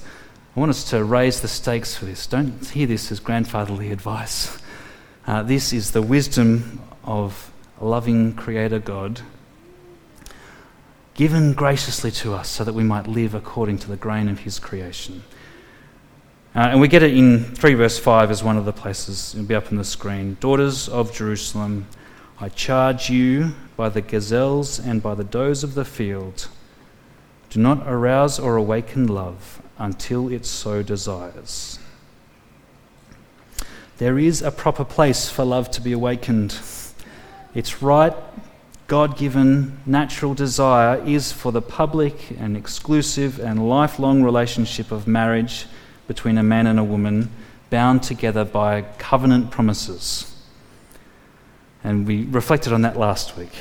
I 0.55 0.59
want 0.59 0.69
us 0.69 0.89
to 0.91 1.03
raise 1.03 1.41
the 1.41 1.47
stakes 1.47 1.95
for 1.95 2.05
this. 2.05 2.27
Don't 2.27 2.69
hear 2.69 2.85
this 2.85 3.11
as 3.11 3.19
grandfatherly 3.19 3.91
advice. 3.91 4.57
Uh, 5.25 5.43
this 5.43 5.71
is 5.71 5.91
the 5.91 6.01
wisdom 6.01 6.81
of 7.03 7.51
loving 7.79 8.33
Creator 8.33 8.79
God 8.79 9.21
given 11.13 11.53
graciously 11.53 12.11
to 12.11 12.33
us 12.33 12.49
so 12.49 12.63
that 12.63 12.73
we 12.73 12.83
might 12.83 13.07
live 13.07 13.35
according 13.35 13.77
to 13.79 13.87
the 13.87 13.97
grain 13.97 14.29
of 14.29 14.39
His 14.39 14.59
creation. 14.59 15.23
Uh, 16.55 16.59
and 16.71 16.81
we 16.81 16.87
get 16.87 17.03
it 17.03 17.15
in 17.15 17.43
3 17.43 17.75
verse 17.75 17.97
5 17.97 18.31
as 18.31 18.43
one 18.43 18.57
of 18.57 18.65
the 18.65 18.73
places. 18.73 19.33
It'll 19.33 19.45
be 19.45 19.55
up 19.55 19.71
on 19.71 19.77
the 19.77 19.83
screen. 19.83 20.37
Daughters 20.39 20.89
of 20.89 21.13
Jerusalem, 21.13 21.87
I 22.39 22.49
charge 22.49 23.09
you 23.09 23.53
by 23.77 23.89
the 23.89 24.01
gazelles 24.01 24.79
and 24.79 25.01
by 25.01 25.15
the 25.15 25.23
does 25.23 25.63
of 25.63 25.75
the 25.75 25.85
field. 25.85 26.47
Do 27.49 27.59
not 27.59 27.83
arouse 27.85 28.39
or 28.39 28.55
awaken 28.55 29.07
love 29.07 29.61
until 29.77 30.29
it 30.29 30.45
so 30.45 30.81
desires. 30.81 31.79
There 33.97 34.17
is 34.17 34.41
a 34.41 34.51
proper 34.51 34.83
place 34.83 35.29
for 35.29 35.45
love 35.45 35.69
to 35.71 35.81
be 35.81 35.91
awakened. 35.91 36.59
Its 37.53 37.81
right, 37.81 38.13
God 38.87 39.17
given, 39.17 39.79
natural 39.85 40.33
desire 40.33 41.01
is 41.05 41.31
for 41.31 41.51
the 41.51 41.61
public 41.61 42.31
and 42.39 42.55
exclusive 42.55 43.39
and 43.39 43.69
lifelong 43.69 44.23
relationship 44.23 44.91
of 44.91 45.07
marriage 45.07 45.65
between 46.07 46.37
a 46.37 46.43
man 46.43 46.67
and 46.67 46.79
a 46.79 46.83
woman, 46.83 47.29
bound 47.69 48.03
together 48.03 48.43
by 48.43 48.81
covenant 48.97 49.51
promises. 49.51 50.35
And 51.83 52.05
we 52.05 52.25
reflected 52.25 52.73
on 52.73 52.81
that 52.81 52.97
last 52.97 53.37
week. 53.37 53.53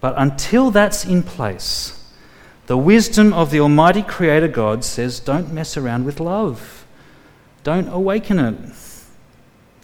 But 0.00 0.14
until 0.16 0.70
that's 0.70 1.04
in 1.04 1.22
place, 1.22 2.12
the 2.66 2.76
wisdom 2.76 3.32
of 3.32 3.50
the 3.50 3.60
Almighty 3.60 4.02
Creator 4.02 4.48
God 4.48 4.84
says 4.84 5.20
don't 5.20 5.52
mess 5.52 5.76
around 5.76 6.04
with 6.04 6.20
love, 6.20 6.86
don't 7.64 7.88
awaken 7.88 8.38
it. 8.38 8.56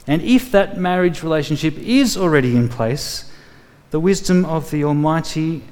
And 0.07 0.23
if 0.23 0.51
that 0.53 0.79
marriage 0.79 1.23
relationship 1.23 1.79
is 1.79 2.17
already 2.17 2.57
in 2.57 2.69
place, 2.69 3.31
the 3.91 4.01
wisdom 4.01 4.45
of 4.45 4.71
the 4.71 4.85
Almighty 4.85 5.63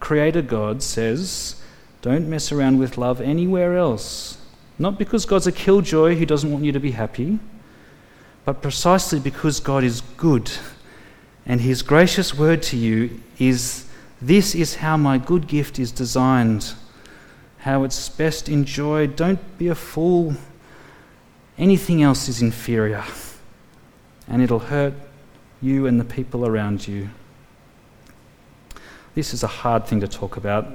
Creator 0.00 0.42
God 0.42 0.82
says 0.82 1.60
don't 2.02 2.28
mess 2.28 2.52
around 2.52 2.78
with 2.78 2.96
love 2.96 3.20
anywhere 3.20 3.76
else. 3.76 4.38
Not 4.78 4.98
because 4.98 5.26
God's 5.26 5.48
a 5.48 5.52
killjoy 5.52 6.14
who 6.14 6.24
doesn't 6.24 6.52
want 6.52 6.64
you 6.64 6.70
to 6.70 6.78
be 6.78 6.92
happy, 6.92 7.40
but 8.44 8.62
precisely 8.62 9.18
because 9.18 9.58
God 9.58 9.82
is 9.82 10.02
good 10.16 10.50
and 11.48 11.62
his 11.62 11.80
gracious 11.80 12.34
word 12.34 12.62
to 12.64 12.76
you 12.76 13.20
is 13.38 13.86
this 14.20 14.54
is 14.54 14.76
how 14.76 14.98
my 14.98 15.16
good 15.16 15.48
gift 15.48 15.78
is 15.78 15.90
designed, 15.90 16.74
how 17.58 17.84
it's 17.84 18.10
best 18.10 18.50
enjoyed. 18.50 19.16
Don't 19.16 19.40
be 19.56 19.68
a 19.68 19.74
fool. 19.74 20.34
Anything 21.56 22.02
else 22.02 22.28
is 22.28 22.42
inferior, 22.42 23.02
and 24.28 24.42
it'll 24.42 24.58
hurt 24.58 24.94
you 25.60 25.86
and 25.86 25.98
the 25.98 26.04
people 26.04 26.46
around 26.46 26.86
you. 26.86 27.10
This 29.14 29.34
is 29.34 29.42
a 29.42 29.48
hard 29.48 29.86
thing 29.86 30.00
to 30.00 30.08
talk 30.08 30.36
about. 30.36 30.66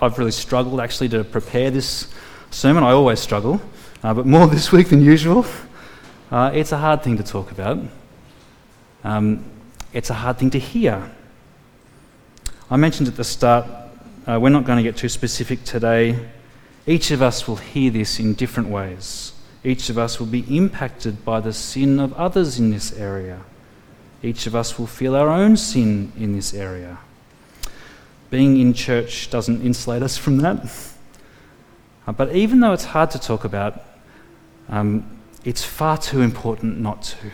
I've 0.00 0.18
really 0.18 0.32
struggled 0.32 0.80
actually 0.80 1.08
to 1.10 1.22
prepare 1.22 1.70
this 1.70 2.08
sermon. 2.50 2.82
I 2.82 2.90
always 2.90 3.20
struggle, 3.20 3.60
uh, 4.02 4.14
but 4.14 4.26
more 4.26 4.46
this 4.56 4.72
week 4.72 4.88
than 4.88 5.00
usual. 5.00 5.46
Uh, 6.30 6.50
it's 6.52 6.72
a 6.72 6.78
hard 6.78 7.02
thing 7.02 7.16
to 7.18 7.22
talk 7.22 7.52
about. 7.52 7.78
Um, 9.04 9.44
it's 9.92 10.10
a 10.10 10.14
hard 10.14 10.38
thing 10.38 10.50
to 10.50 10.58
hear. 10.58 11.10
I 12.70 12.76
mentioned 12.76 13.06
at 13.06 13.16
the 13.16 13.24
start, 13.24 13.66
uh, 14.26 14.40
we're 14.40 14.48
not 14.48 14.64
going 14.64 14.78
to 14.78 14.82
get 14.82 14.96
too 14.96 15.08
specific 15.08 15.62
today. 15.64 16.18
Each 16.86 17.10
of 17.10 17.22
us 17.22 17.46
will 17.46 17.56
hear 17.56 17.90
this 17.90 18.18
in 18.18 18.34
different 18.34 18.70
ways. 18.70 19.32
Each 19.64 19.88
of 19.88 19.96
us 19.96 20.20
will 20.20 20.26
be 20.26 20.44
impacted 20.54 21.24
by 21.24 21.40
the 21.40 21.52
sin 21.52 21.98
of 21.98 22.12
others 22.12 22.58
in 22.58 22.70
this 22.70 22.92
area. 22.92 23.40
Each 24.22 24.46
of 24.46 24.54
us 24.54 24.78
will 24.78 24.86
feel 24.86 25.16
our 25.16 25.30
own 25.30 25.56
sin 25.56 26.12
in 26.18 26.34
this 26.34 26.52
area. 26.52 26.98
Being 28.30 28.60
in 28.60 28.74
church 28.74 29.30
doesn't 29.30 29.62
insulate 29.62 30.02
us 30.02 30.18
from 30.18 30.38
that. 30.38 30.66
Uh, 32.06 32.12
but 32.12 32.34
even 32.34 32.60
though 32.60 32.72
it's 32.72 32.84
hard 32.84 33.10
to 33.12 33.18
talk 33.18 33.44
about, 33.44 33.82
um, 34.68 35.18
it's 35.44 35.64
far 35.64 35.96
too 35.96 36.20
important 36.20 36.78
not 36.78 37.02
to. 37.02 37.30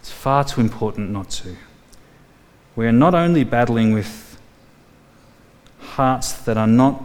It's 0.00 0.12
far 0.12 0.44
too 0.44 0.60
important 0.60 1.10
not 1.10 1.30
to. 1.30 1.56
We 2.76 2.86
are 2.86 2.92
not 2.92 3.14
only 3.14 3.44
battling 3.44 3.92
with 3.92 4.38
hearts 5.80 6.32
that 6.32 6.56
are 6.56 6.66
not 6.66 7.02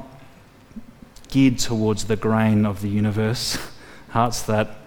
geared 1.29 1.57
towards 1.57 2.05
the 2.05 2.15
grain 2.15 2.65
of 2.65 2.81
the 2.81 2.89
universe, 2.89 3.57
hearts 4.13 4.43
that 4.43 4.78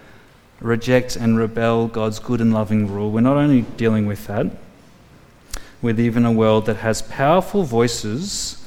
reject 0.61 1.17
and 1.17 1.37
rebel 1.37 1.89
God's 1.89 2.19
good 2.19 2.41
and 2.41 2.55
loving 2.55 2.91
rule. 2.91 3.11
We're 3.11 3.21
not 3.21 3.37
only 3.37 3.62
dealing 3.77 4.07
with 4.07 4.27
that, 4.29 4.47
with 5.83 6.01
even 6.01 6.25
a 6.25 6.33
world 6.33 6.67
that 6.67 6.77
has 6.77 7.03
powerful 7.03 7.65
voices 7.65 8.65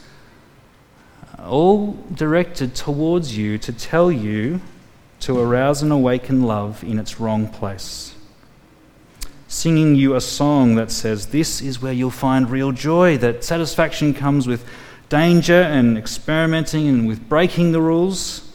all 1.46 1.94
directed 2.14 2.76
towards 2.76 3.38
you 3.38 3.58
to 3.58 3.72
tell 3.72 4.12
you 4.12 4.60
to 5.22 5.40
arouse 5.40 5.82
and 5.82 5.92
awaken 5.92 6.44
love 6.44 6.84
in 6.84 7.00
its 7.00 7.20
wrong 7.20 7.48
place. 7.48 8.14
Singing 9.48 9.96
you 9.96 10.16
a 10.16 10.22
song 10.22 10.76
that 10.76 10.92
says, 10.92 11.28
This 11.28 11.62
is 11.62 11.82
where 11.82 11.94
you'll 11.94 12.12
find 12.12 12.50
real 12.50 12.72
joy, 12.72 13.18
that 13.18 13.44
satisfaction 13.44 14.14
comes 14.14 14.46
with 14.46 14.66
danger 15.08 15.62
and 15.62 15.98
experimenting 15.98 16.88
and 16.88 17.08
with 17.08 17.28
breaking 17.28 17.72
the 17.72 17.82
rules. 17.82 18.49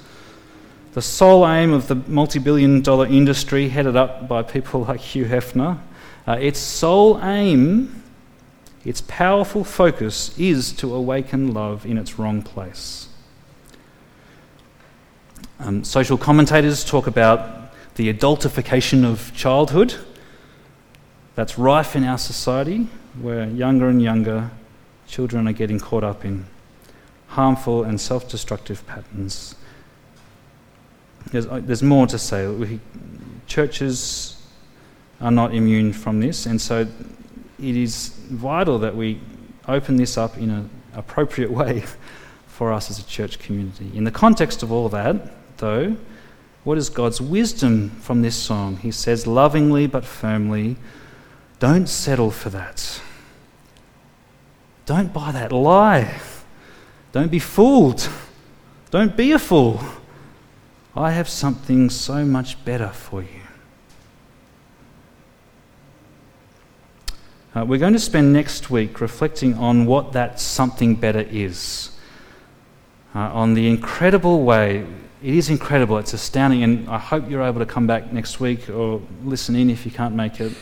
The 0.94 1.02
sole 1.02 1.46
aim 1.46 1.72
of 1.72 1.88
the 1.88 1.96
multi 1.96 2.38
billion 2.38 2.80
dollar 2.80 3.06
industry, 3.06 3.68
headed 3.68 3.96
up 3.96 4.26
by 4.26 4.42
people 4.42 4.84
like 4.84 5.00
Hugh 5.00 5.26
Hefner, 5.26 5.78
uh, 6.26 6.38
its 6.40 6.58
sole 6.58 7.20
aim 7.22 8.02
its 8.84 9.00
powerful 9.08 9.64
focus 9.64 10.36
is 10.38 10.72
to 10.72 10.94
awaken 10.94 11.54
love 11.54 11.86
in 11.86 11.96
its 11.96 12.18
wrong 12.18 12.42
place. 12.42 13.08
Um, 15.58 15.84
social 15.84 16.18
commentators 16.18 16.84
talk 16.84 17.06
about 17.06 17.72
the 17.94 18.12
adultification 18.12 19.04
of 19.04 19.32
childhood 19.34 19.94
that's 21.34 21.58
rife 21.58 21.96
in 21.96 22.04
our 22.04 22.18
society, 22.18 22.88
where 23.20 23.48
younger 23.48 23.88
and 23.88 24.02
younger 24.02 24.50
children 25.06 25.48
are 25.48 25.52
getting 25.52 25.80
caught 25.80 26.04
up 26.04 26.24
in 26.24 26.44
harmful 27.28 27.84
and 27.84 28.00
self 28.00 28.28
destructive 28.28 28.86
patterns. 28.86 29.54
There's, 31.34 31.48
uh, 31.48 31.60
there's 31.64 31.82
more 31.82 32.06
to 32.06 32.16
say. 32.16 32.46
We, 32.46 32.78
churches 33.48 34.40
are 35.20 35.32
not 35.32 35.52
immune 35.52 35.92
from 35.92 36.20
this, 36.20 36.46
and 36.46 36.60
so 36.60 36.82
it 37.60 37.76
is 37.76 38.10
vital 38.30 38.78
that 38.78 38.94
we 38.94 39.20
open 39.66 39.96
this 39.96 40.16
up 40.16 40.38
in 40.38 40.50
an 40.50 40.70
appropriate 40.94 41.50
way 41.60 41.82
for 42.46 42.72
us 42.72 42.88
as 42.88 43.00
a 43.00 43.02
church 43.02 43.40
community. 43.40 43.90
In 43.96 44.04
the 44.04 44.12
context 44.12 44.62
of 44.62 44.70
all 44.70 44.88
that, 44.90 45.56
though, 45.56 45.96
what 46.62 46.78
is 46.78 46.88
God's 46.88 47.20
wisdom 47.20 47.90
from 47.90 48.22
this 48.22 48.36
song? 48.36 48.76
He 48.76 48.92
says, 48.92 49.26
lovingly 49.26 49.88
but 49.88 50.04
firmly, 50.04 50.76
don't 51.58 51.88
settle 51.88 52.30
for 52.30 52.50
that. 52.50 53.00
Don't 54.86 55.12
buy 55.12 55.32
that 55.32 55.50
lie. 55.50 56.20
Don't 57.10 57.32
be 57.32 57.40
fooled. 57.40 58.08
Don't 58.92 59.16
be 59.16 59.32
a 59.32 59.38
fool. 59.40 59.80
I 60.96 61.10
have 61.10 61.28
something 61.28 61.90
so 61.90 62.24
much 62.24 62.64
better 62.64 62.88
for 62.88 63.22
you. 63.22 63.40
Uh, 67.54 67.64
we're 67.64 67.80
going 67.80 67.92
to 67.94 67.98
spend 67.98 68.32
next 68.32 68.70
week 68.70 69.00
reflecting 69.00 69.54
on 69.54 69.86
what 69.86 70.12
that 70.12 70.38
something 70.38 70.94
better 70.94 71.20
is, 71.20 71.90
uh, 73.14 73.18
on 73.18 73.54
the 73.54 73.68
incredible 73.68 74.44
way. 74.44 74.86
It 75.22 75.34
is 75.34 75.50
incredible, 75.50 75.98
it's 75.98 76.12
astounding, 76.12 76.62
and 76.62 76.88
I 76.88 76.98
hope 76.98 77.28
you're 77.28 77.42
able 77.42 77.60
to 77.60 77.66
come 77.66 77.86
back 77.88 78.12
next 78.12 78.38
week 78.38 78.68
or 78.68 79.02
listen 79.24 79.56
in 79.56 79.70
if 79.70 79.84
you 79.84 79.90
can't 79.90 80.14
make 80.14 80.40
it. 80.40 80.52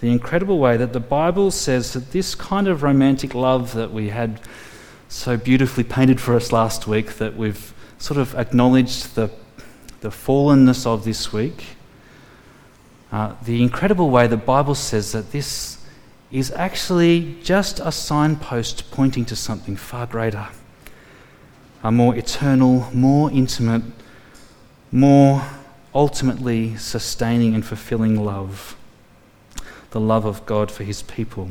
The 0.00 0.10
incredible 0.10 0.58
way 0.58 0.78
that 0.78 0.92
the 0.92 1.00
Bible 1.00 1.50
says 1.50 1.92
that 1.92 2.10
this 2.10 2.34
kind 2.34 2.66
of 2.66 2.82
romantic 2.82 3.34
love 3.34 3.74
that 3.74 3.92
we 3.92 4.08
had 4.08 4.40
so 5.08 5.36
beautifully 5.36 5.84
painted 5.84 6.20
for 6.20 6.34
us 6.34 6.50
last 6.50 6.86
week, 6.88 7.14
that 7.18 7.36
we've 7.36 7.72
sort 7.98 8.18
of 8.18 8.34
acknowledged 8.34 9.14
the, 9.14 9.30
the 10.00 10.08
fallenness 10.08 10.86
of 10.86 11.04
this 11.04 11.32
week, 11.32 11.76
uh, 13.12 13.34
the 13.42 13.62
incredible 13.62 14.10
way 14.10 14.26
the 14.26 14.36
Bible 14.36 14.74
says 14.74 15.12
that 15.12 15.32
this 15.32 15.78
is 16.30 16.50
actually 16.52 17.36
just 17.42 17.80
a 17.80 17.90
signpost 17.90 18.90
pointing 18.90 19.24
to 19.24 19.36
something 19.36 19.76
far 19.76 20.06
greater, 20.06 20.48
a 21.82 21.90
more 21.90 22.14
eternal, 22.16 22.88
more 22.94 23.30
intimate, 23.30 23.82
more 24.92 25.42
ultimately 25.94 26.76
sustaining 26.76 27.54
and 27.54 27.64
fulfilling 27.64 28.24
love 28.24 28.76
the 29.90 30.00
love 30.00 30.24
of 30.24 30.46
God 30.46 30.70
for 30.70 30.84
his 30.84 31.02
people 31.02 31.50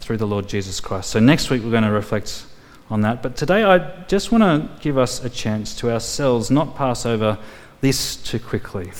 through 0.00 0.18
the 0.18 0.26
Lord 0.26 0.48
Jesus 0.48 0.80
Christ. 0.80 1.10
So, 1.10 1.20
next 1.20 1.50
week 1.50 1.62
we're 1.62 1.70
going 1.70 1.84
to 1.84 1.90
reflect 1.90 2.44
on 2.90 3.00
that. 3.02 3.22
But 3.22 3.36
today 3.36 3.64
I 3.64 4.04
just 4.04 4.30
want 4.30 4.42
to 4.42 4.82
give 4.82 4.98
us 4.98 5.24
a 5.24 5.30
chance 5.30 5.74
to 5.76 5.90
ourselves 5.90 6.50
not 6.50 6.76
pass 6.76 7.06
over 7.06 7.38
this 7.82 8.16
too 8.16 8.38
quickly. 8.38 8.90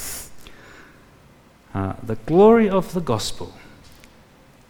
Uh, 1.72 1.94
the 2.02 2.16
glory 2.26 2.68
of 2.68 2.92
the 2.92 3.00
gospel 3.00 3.54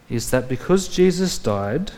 is 0.09 0.31
that 0.31 0.49
because 0.49 0.87
Jesus 0.87 1.39
died, 1.39 1.91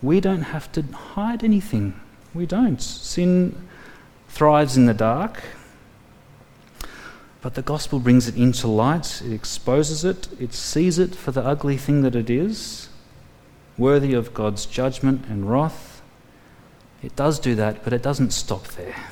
we 0.00 0.20
don't 0.20 0.42
have 0.42 0.72
to 0.72 0.82
hide 0.82 1.44
anything. 1.44 2.00
We 2.32 2.46
don't. 2.46 2.80
Sin 2.80 3.68
thrives 4.28 4.76
in 4.76 4.86
the 4.86 4.94
dark. 4.94 5.42
But 7.42 7.54
the 7.54 7.62
gospel 7.62 7.98
brings 7.98 8.28
it 8.28 8.36
into 8.36 8.68
light, 8.68 9.22
it 9.24 9.32
exposes 9.32 10.04
it, 10.04 10.28
it 10.38 10.52
sees 10.52 10.98
it 10.98 11.14
for 11.14 11.32
the 11.32 11.42
ugly 11.42 11.78
thing 11.78 12.02
that 12.02 12.14
it 12.14 12.28
is, 12.28 12.90
worthy 13.78 14.12
of 14.12 14.34
God's 14.34 14.66
judgment 14.66 15.24
and 15.26 15.50
wrath. 15.50 16.02
It 17.02 17.16
does 17.16 17.40
do 17.40 17.54
that, 17.54 17.82
but 17.82 17.94
it 17.94 18.02
doesn't 18.02 18.32
stop 18.32 18.66
there. 18.68 19.10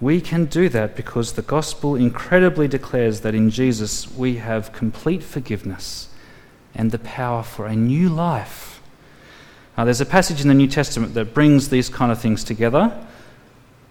We 0.00 0.20
can 0.20 0.46
do 0.46 0.68
that 0.70 0.96
because 0.96 1.32
the 1.32 1.42
gospel 1.42 1.94
incredibly 1.94 2.68
declares 2.68 3.20
that 3.20 3.34
in 3.34 3.50
Jesus 3.50 4.10
we 4.10 4.36
have 4.36 4.72
complete 4.72 5.22
forgiveness 5.22 6.08
and 6.74 6.90
the 6.90 6.98
power 6.98 7.42
for 7.42 7.66
a 7.66 7.76
new 7.76 8.08
life. 8.08 8.80
Now, 9.76 9.84
there's 9.84 10.00
a 10.00 10.06
passage 10.06 10.40
in 10.40 10.48
the 10.48 10.54
New 10.54 10.68
Testament 10.68 11.14
that 11.14 11.34
brings 11.34 11.68
these 11.68 11.88
kind 11.88 12.12
of 12.12 12.20
things 12.20 12.44
together. 12.44 12.96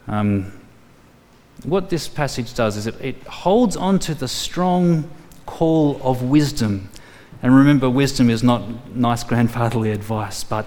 Um, 0.08 0.52
what 1.64 1.90
this 1.90 2.08
passage 2.08 2.54
does 2.54 2.78
is 2.78 2.88
it, 2.88 2.96
it 3.02 3.24
holds 3.24 3.76
on 3.76 4.00
to 4.00 4.14
the 4.14 4.28
strong 4.28 5.10
call 5.46 6.00
of 6.02 6.22
wisdom. 6.22 6.90
And 7.42 7.56
remember, 7.56 7.90
wisdom 7.90 8.30
is 8.30 8.44
not 8.44 8.96
nice 8.96 9.24
grandfatherly 9.24 9.92
advice, 10.00 10.44
but 10.44 10.66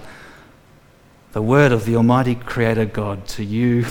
the 1.33 1.41
word 1.41 1.71
of 1.71 1.85
the 1.85 1.95
Almighty 1.95 2.35
Creator 2.35 2.85
God 2.85 3.27
to 3.29 3.43
you 3.43 3.85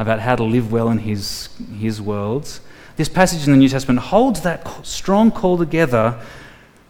about 0.00 0.18
how 0.18 0.34
to 0.34 0.42
live 0.42 0.72
well 0.72 0.88
in 0.88 0.98
His, 0.98 1.50
his 1.78 2.00
world. 2.00 2.58
This 2.96 3.08
passage 3.08 3.46
in 3.46 3.52
the 3.52 3.58
New 3.58 3.68
Testament 3.68 4.00
holds 4.00 4.40
that 4.40 4.66
strong 4.84 5.30
call 5.30 5.58
together 5.58 6.18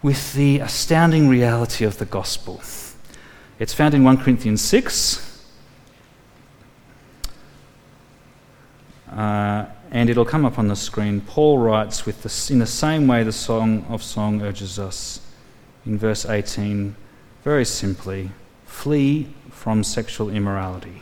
with 0.01 0.33
the 0.33 0.59
astounding 0.59 1.27
reality 1.27 1.83
of 1.83 1.97
the 1.97 2.05
gospel. 2.05 2.61
It's 3.59 3.73
found 3.73 3.93
in 3.93 4.05
1 4.05 4.17
Corinthians 4.19 4.61
6. 4.61 5.27
Uh, 9.11 9.65
and 9.91 10.09
it'll 10.09 10.25
come 10.25 10.45
up 10.45 10.57
on 10.57 10.69
the 10.69 10.75
screen. 10.75 11.19
Paul 11.19 11.57
writes 11.57 12.05
with 12.05 12.23
the, 12.23 12.53
in 12.53 12.59
the 12.59 12.65
same 12.65 13.07
way 13.07 13.23
the 13.23 13.33
Song 13.33 13.85
of 13.89 14.01
Song 14.01 14.41
urges 14.41 14.79
us 14.79 15.19
in 15.85 15.97
verse 15.97 16.25
18, 16.25 16.95
very 17.43 17.65
simply 17.65 18.31
flee 18.65 19.33
from 19.49 19.83
sexual 19.83 20.29
immorality. 20.29 21.01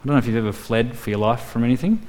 I 0.00 0.06
don't 0.06 0.14
know 0.14 0.18
if 0.18 0.26
you've 0.26 0.36
ever 0.36 0.52
fled 0.52 0.96
for 0.96 1.10
your 1.10 1.18
life 1.18 1.40
from 1.40 1.64
anything. 1.64 2.00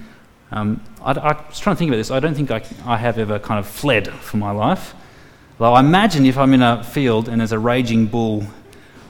Um, 0.51 0.83
I, 1.01 1.13
I, 1.13 1.47
was 1.47 1.59
trying 1.59 1.75
to 1.75 1.79
think 1.79 1.89
about 1.89 1.97
this. 1.97 2.11
I 2.11 2.19
don't 2.19 2.35
think 2.35 2.51
I, 2.51 2.61
I 2.85 2.97
have 2.97 3.17
ever 3.17 3.39
kind 3.39 3.59
of 3.59 3.67
fled 3.67 4.07
for 4.09 4.37
my 4.37 4.51
life. 4.51 4.93
Though 5.57 5.73
I 5.73 5.79
imagine 5.79 6.27
if 6.27 6.37
I'm 6.37 6.53
in 6.53 6.61
a 6.61 6.83
field 6.83 7.27
and 7.27 7.41
there's 7.41 7.51
a 7.51 7.57
raging 7.57 8.05
bull 8.05 8.45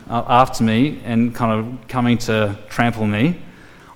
uh, 0.10 0.24
after 0.28 0.64
me 0.64 1.02
and 1.04 1.36
kind 1.36 1.52
of 1.52 1.88
coming 1.90 2.18
to 2.20 2.58
trample 2.70 3.06
me, 3.06 3.42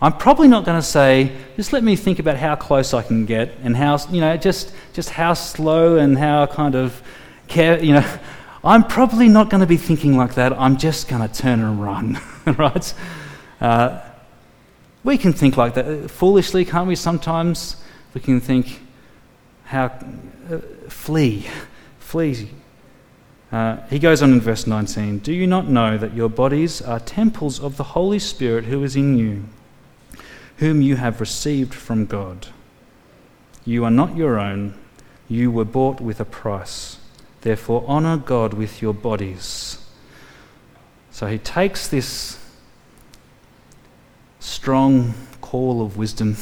I'm 0.01 0.17
probably 0.17 0.49
not 0.49 0.65
going 0.65 0.77
to 0.77 0.85
say, 0.85 1.31
just 1.55 1.71
let 1.71 1.81
me 1.81 1.95
think 1.95 2.19
about 2.19 2.35
how 2.35 2.57
close 2.57 2.93
I 2.93 3.03
can 3.03 3.25
get 3.25 3.55
and 3.63 3.77
how, 3.77 3.97
you 4.09 4.19
know, 4.19 4.35
just, 4.35 4.73
just 4.91 5.09
how 5.09 5.33
slow 5.33 5.95
and 5.95 6.17
how 6.17 6.45
kind 6.47 6.75
of 6.75 7.01
care, 7.47 7.81
you 7.81 7.93
know. 7.93 8.17
I'm 8.65 8.83
probably 8.83 9.27
not 9.27 9.49
going 9.49 9.61
to 9.61 9.67
be 9.67 9.75
thinking 9.75 10.15
like 10.15 10.35
that. 10.35 10.53
I'm 10.53 10.77
just 10.77 11.09
going 11.09 11.27
to 11.27 11.33
turn 11.33 11.61
and 11.61 11.81
run, 11.81 12.19
right? 12.57 12.93
Uh, 13.59 13.99
we 15.03 15.17
can 15.17 15.33
think 15.33 15.57
like 15.57 15.73
that 15.73 16.09
foolishly, 16.09 16.65
can't 16.65 16.87
we? 16.87 16.95
Sometimes 16.95 17.77
we 18.13 18.21
can 18.21 18.39
think, 18.39 18.81
how, 19.65 19.85
uh, 20.51 20.57
flee, 20.89 21.47
flee. 21.99 22.49
Uh, 23.51 23.77
he 23.87 23.99
goes 23.99 24.21
on 24.23 24.33
in 24.33 24.41
verse 24.41 24.65
19 24.65 25.19
Do 25.19 25.31
you 25.31 25.45
not 25.45 25.67
know 25.67 25.97
that 25.97 26.13
your 26.13 26.29
bodies 26.29 26.81
are 26.81 26.99
temples 26.99 27.59
of 27.59 27.77
the 27.77 27.83
Holy 27.83 28.19
Spirit 28.19 28.65
who 28.65 28.83
is 28.83 28.95
in 28.95 29.17
you? 29.17 29.43
whom 30.57 30.81
you 30.81 30.95
have 30.95 31.19
received 31.19 31.73
from 31.73 32.05
God. 32.05 32.47
You 33.65 33.85
are 33.85 33.91
not 33.91 34.15
your 34.15 34.39
own, 34.39 34.75
you 35.27 35.51
were 35.51 35.65
bought 35.65 36.01
with 36.01 36.19
a 36.19 36.25
price. 36.25 36.97
Therefore, 37.41 37.83
honour 37.87 38.17
God 38.17 38.53
with 38.53 38.81
your 38.81 38.93
bodies. 38.93 39.85
So 41.11 41.27
he 41.27 41.37
takes 41.37 41.87
this 41.87 42.39
strong 44.43 45.13
call 45.41 45.81
of 45.81 45.97
wisdom 45.97 46.35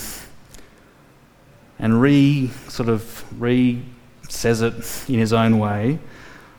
and 1.80 2.02
re 2.02 2.50
sort 2.68 2.90
of 2.90 3.24
re 3.42 3.82
says 4.30 4.62
it 4.62 5.10
in 5.10 5.20
his 5.20 5.34
own 5.34 5.60
way 5.60 6.00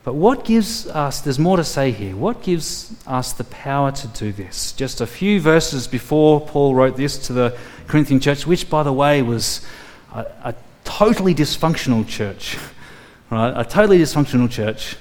but 0.05 0.15
what 0.15 0.45
gives 0.45 0.89
us, 0.89 1.21
there's 1.21 1.39
more 1.39 1.57
to 1.57 1.65
say 1.65 1.93
here, 1.93 2.17
what 2.17 2.43
gives 2.43 2.93
us 3.07 3.33
the 3.33 3.45
power 3.45 3.93
to 3.93 4.09
do 4.09 4.33
this? 4.33 4.73
Just 4.73 5.01
a 5.01 5.07
few 5.07 5.41
verses 5.41 5.87
before 5.87 6.41
Paul 6.41 6.75
wrote 6.75 6.97
this 6.97 7.19
to 7.27 7.33
the 7.33 7.57
Corinthian 7.87 8.19
church, 8.19 8.45
which, 8.45 8.69
by 8.69 8.83
the 8.83 8.93
way, 8.93 9.23
was 9.23 9.65
a, 10.13 10.27
a 10.43 10.55
totally 10.83 11.35
dysfunctional 11.37 12.07
church, 12.07 12.59
right? 13.31 13.53
A 13.57 13.65
totally 13.65 13.99
dysfunctional 13.99 14.51
church. 14.51 14.97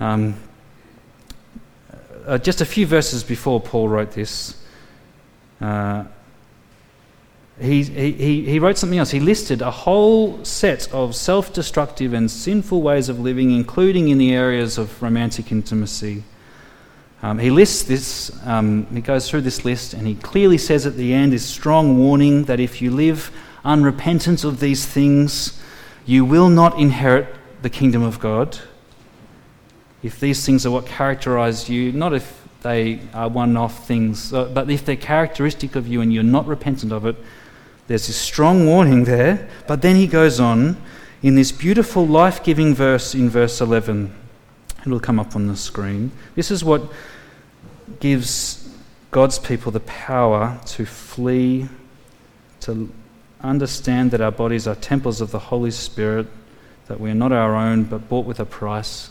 Um, 0.00 0.34
uh, 2.26 2.38
just 2.38 2.60
a 2.60 2.66
few 2.66 2.84
verses 2.84 3.22
before 3.22 3.60
Paul 3.60 3.88
wrote 3.88 4.10
this, 4.10 4.60
uh, 5.60 6.04
he, 7.60 7.82
he, 7.84 8.44
he 8.44 8.58
wrote 8.58 8.76
something 8.76 8.98
else. 8.98 9.10
He 9.10 9.20
listed 9.20 9.62
a 9.62 9.70
whole 9.70 10.44
set 10.44 10.92
of 10.92 11.16
self 11.16 11.52
destructive 11.52 12.12
and 12.12 12.30
sinful 12.30 12.82
ways 12.82 13.08
of 13.08 13.18
living, 13.18 13.50
including 13.50 14.08
in 14.08 14.18
the 14.18 14.34
areas 14.34 14.76
of 14.76 15.02
romantic 15.02 15.50
intimacy. 15.50 16.22
Um, 17.22 17.38
he 17.38 17.50
lists 17.50 17.82
this, 17.84 18.30
um, 18.46 18.86
he 18.92 19.00
goes 19.00 19.30
through 19.30 19.40
this 19.40 19.64
list, 19.64 19.94
and 19.94 20.06
he 20.06 20.16
clearly 20.16 20.58
says 20.58 20.84
at 20.84 20.96
the 20.96 21.14
end 21.14 21.32
this 21.32 21.46
strong 21.46 21.98
warning 21.98 22.44
that 22.44 22.60
if 22.60 22.82
you 22.82 22.90
live 22.90 23.30
unrepentant 23.64 24.44
of 24.44 24.60
these 24.60 24.84
things, 24.84 25.60
you 26.04 26.24
will 26.26 26.50
not 26.50 26.78
inherit 26.78 27.34
the 27.62 27.70
kingdom 27.70 28.02
of 28.02 28.20
God. 28.20 28.58
If 30.02 30.20
these 30.20 30.44
things 30.44 30.66
are 30.66 30.70
what 30.70 30.86
characterize 30.86 31.70
you, 31.70 31.90
not 31.90 32.12
if 32.12 32.45
they 32.62 33.00
are 33.14 33.28
one 33.28 33.56
off 33.56 33.86
things, 33.86 34.32
uh, 34.32 34.46
but 34.46 34.70
if 34.70 34.84
they're 34.84 34.96
characteristic 34.96 35.76
of 35.76 35.86
you 35.86 36.00
and 36.00 36.12
you're 36.12 36.22
not 36.22 36.46
repentant 36.46 36.92
of 36.92 37.06
it, 37.06 37.16
there's 37.86 38.08
this 38.08 38.16
strong 38.16 38.66
warning 38.66 39.04
there, 39.04 39.48
but 39.66 39.82
then 39.82 39.96
he 39.96 40.06
goes 40.06 40.40
on 40.40 40.76
in 41.22 41.36
this 41.36 41.52
beautiful 41.52 42.06
life 42.06 42.42
giving 42.42 42.74
verse 42.74 43.14
in 43.14 43.28
verse 43.28 43.60
11. 43.60 44.12
It'll 44.84 45.00
come 45.00 45.18
up 45.18 45.36
on 45.36 45.46
the 45.46 45.56
screen. 45.56 46.12
This 46.34 46.50
is 46.50 46.64
what 46.64 46.82
gives 48.00 48.68
God's 49.10 49.38
people 49.38 49.72
the 49.72 49.80
power 49.80 50.60
to 50.66 50.84
flee, 50.84 51.68
to 52.60 52.92
understand 53.40 54.10
that 54.10 54.20
our 54.20 54.32
bodies 54.32 54.66
are 54.66 54.74
temples 54.74 55.20
of 55.20 55.30
the 55.30 55.38
Holy 55.38 55.70
Spirit, 55.70 56.26
that 56.86 57.00
we 57.00 57.10
are 57.10 57.14
not 57.14 57.32
our 57.32 57.54
own 57.54 57.84
but 57.84 58.08
bought 58.08 58.26
with 58.26 58.40
a 58.40 58.44
price. 58.44 59.10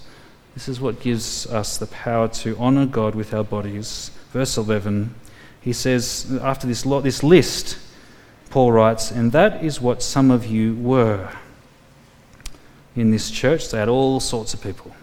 This 0.56 0.70
is 0.70 0.80
what 0.80 1.02
gives 1.02 1.46
us 1.48 1.78
the 1.78 1.86
power 1.86 2.30
to 2.30 2.58
honor 2.58 2.86
God 2.86 3.13
with 3.13 3.34
our 3.34 3.44
bodies. 3.44 4.10
Verse 4.32 4.58
11, 4.58 5.13
he 5.60 5.74
says, 5.74 6.39
after 6.41 6.65
this, 6.65 6.86
lot, 6.86 7.04
this 7.04 7.22
list, 7.24 7.78
Paul 8.50 8.72
writes, 8.72 9.12
and 9.12 9.34
that 9.34 9.62
is 9.63 9.82
what 9.82 10.02
some 10.02 10.32
of 10.32 10.46
you 10.46 10.74
were. 10.76 11.30
In 12.96 13.12
this 13.12 13.30
church, 13.30 13.70
they 13.70 13.80
had 13.80 13.89
all 13.89 14.22
sorts 14.22 14.54
of 14.54 14.62
people. 14.62 14.96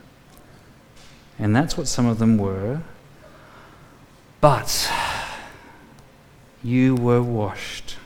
And 1.39 1.55
that's 1.55 1.77
what 1.77 1.87
some 1.87 2.07
of 2.07 2.19
them 2.19 2.39
were. 2.39 2.81
But 4.41 4.91
you 6.65 6.95
were 6.95 7.23
washed, 7.23 7.97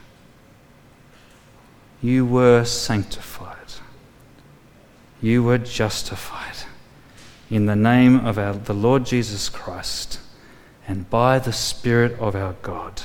you 2.03 2.27
were 2.27 2.65
sanctified, 2.65 3.75
you 5.23 5.45
were 5.45 5.59
justified 5.59 6.57
in 7.51 7.67
the 7.67 7.77
name 7.77 8.25
of 8.25 8.39
our, 8.39 8.55
the 8.55 8.75
Lord 8.75 9.07
Jesus 9.07 9.49
Christ 9.49 10.21
and 10.89 11.09
by 11.11 11.39
the 11.39 11.53
Spirit 11.53 12.19
of 12.19 12.35
our 12.35 12.55
God. 12.63 13.03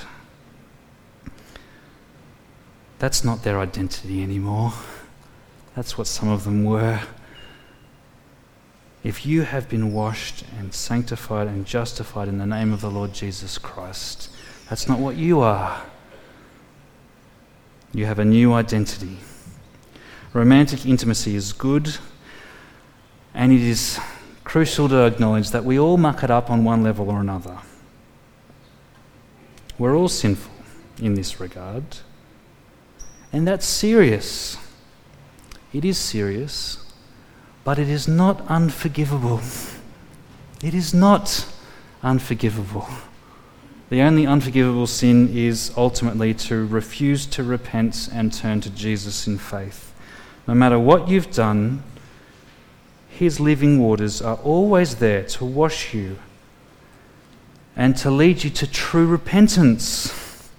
That's 2.99 3.23
not 3.23 3.43
their 3.43 3.59
identity 3.59 4.21
anymore. 4.21 4.73
That's 5.75 5.97
what 5.97 6.07
some 6.07 6.29
of 6.29 6.43
them 6.43 6.63
were. 6.63 7.01
If 9.03 9.25
you 9.25 9.41
have 9.41 9.67
been 9.67 9.93
washed 9.93 10.43
and 10.59 10.73
sanctified 10.73 11.47
and 11.47 11.65
justified 11.65 12.27
in 12.27 12.37
the 12.37 12.45
name 12.45 12.71
of 12.71 12.81
the 12.81 12.91
Lord 12.91 13.13
Jesus 13.13 13.57
Christ, 13.57 14.29
that's 14.69 14.87
not 14.87 14.99
what 14.99 15.15
you 15.15 15.39
are. 15.39 15.81
You 17.93 18.05
have 18.05 18.19
a 18.19 18.25
new 18.25 18.53
identity. 18.53 19.17
Romantic 20.33 20.85
intimacy 20.85 21.35
is 21.35 21.51
good, 21.51 21.97
and 23.33 23.51
it 23.51 23.61
is 23.61 23.99
crucial 24.51 24.89
to 24.89 25.05
acknowledge 25.05 25.51
that 25.51 25.63
we 25.63 25.79
all 25.79 25.95
muck 25.95 26.23
it 26.25 26.29
up 26.29 26.49
on 26.49 26.65
one 26.65 26.83
level 26.83 27.09
or 27.09 27.21
another. 27.21 27.57
We're 29.79 29.95
all 29.95 30.09
sinful 30.09 30.51
in 31.01 31.13
this 31.13 31.39
regard. 31.39 31.85
And 33.31 33.47
that's 33.47 33.65
serious. 33.65 34.57
It 35.71 35.85
is 35.85 35.97
serious, 35.97 36.85
but 37.63 37.79
it 37.79 37.87
is 37.87 38.09
not 38.09 38.45
unforgivable. 38.47 39.39
It 40.61 40.73
is 40.75 40.93
not 40.93 41.47
unforgivable. 42.03 42.87
The 43.89 44.01
only 44.01 44.27
unforgivable 44.27 44.85
sin 44.85 45.35
is 45.35 45.71
ultimately 45.77 46.33
to 46.33 46.67
refuse 46.67 47.25
to 47.27 47.43
repent 47.43 48.09
and 48.13 48.33
turn 48.33 48.59
to 48.61 48.69
Jesus 48.69 49.27
in 49.27 49.37
faith. 49.37 49.93
No 50.45 50.53
matter 50.53 50.77
what 50.77 51.07
you've 51.07 51.31
done, 51.31 51.83
His 53.21 53.39
living 53.39 53.77
waters 53.77 54.19
are 54.19 54.37
always 54.37 54.95
there 54.95 55.21
to 55.25 55.45
wash 55.45 55.93
you 55.93 56.17
and 57.75 57.95
to 57.97 58.09
lead 58.09 58.43
you 58.43 58.49
to 58.49 58.65
true 58.65 59.05
repentance. 59.05 60.49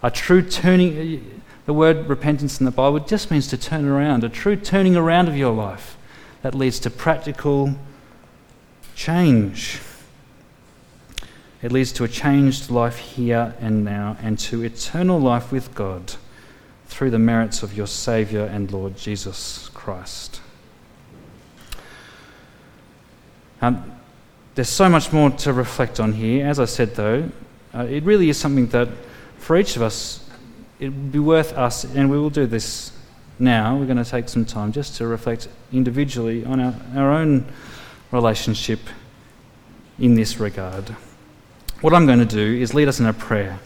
A 0.00 0.08
true 0.08 0.42
turning, 0.42 1.42
the 1.66 1.72
word 1.72 2.08
repentance 2.08 2.60
in 2.60 2.66
the 2.66 2.70
Bible 2.70 3.00
just 3.00 3.32
means 3.32 3.48
to 3.48 3.56
turn 3.56 3.84
around, 3.84 4.22
a 4.22 4.28
true 4.28 4.54
turning 4.54 4.94
around 4.94 5.26
of 5.26 5.36
your 5.36 5.52
life 5.52 5.96
that 6.42 6.54
leads 6.54 6.78
to 6.78 6.88
practical 6.88 7.74
change. 8.94 9.80
It 11.62 11.72
leads 11.72 11.90
to 11.94 12.04
a 12.04 12.08
changed 12.08 12.70
life 12.70 12.98
here 12.98 13.56
and 13.58 13.84
now 13.84 14.16
and 14.22 14.38
to 14.38 14.62
eternal 14.62 15.18
life 15.18 15.50
with 15.50 15.74
God 15.74 16.12
through 16.86 17.10
the 17.10 17.18
merits 17.18 17.64
of 17.64 17.76
your 17.76 17.88
Saviour 17.88 18.46
and 18.46 18.70
Lord 18.70 18.96
Jesus 18.96 19.68
Christ. 19.74 20.42
Um, 23.60 23.92
there's 24.54 24.68
so 24.68 24.88
much 24.88 25.12
more 25.12 25.30
to 25.30 25.52
reflect 25.52 26.00
on 26.00 26.12
here. 26.12 26.46
As 26.46 26.58
I 26.58 26.64
said, 26.64 26.94
though, 26.94 27.30
uh, 27.74 27.84
it 27.84 28.04
really 28.04 28.28
is 28.28 28.38
something 28.38 28.66
that 28.68 28.88
for 29.38 29.56
each 29.56 29.76
of 29.76 29.82
us, 29.82 30.28
it 30.80 30.86
would 30.86 31.12
be 31.12 31.18
worth 31.18 31.52
us, 31.52 31.84
and 31.84 32.10
we 32.10 32.18
will 32.18 32.30
do 32.30 32.46
this 32.46 32.92
now. 33.38 33.76
We're 33.76 33.86
going 33.86 34.02
to 34.02 34.08
take 34.08 34.28
some 34.28 34.44
time 34.44 34.72
just 34.72 34.96
to 34.96 35.06
reflect 35.06 35.48
individually 35.72 36.44
on 36.44 36.60
our, 36.60 36.74
our 36.96 37.12
own 37.12 37.46
relationship 38.12 38.80
in 39.98 40.14
this 40.14 40.38
regard. 40.38 40.88
What 41.80 41.94
I'm 41.94 42.06
going 42.06 42.20
to 42.20 42.24
do 42.24 42.60
is 42.60 42.74
lead 42.74 42.88
us 42.88 43.00
in 43.00 43.06
a 43.06 43.12
prayer. 43.12 43.58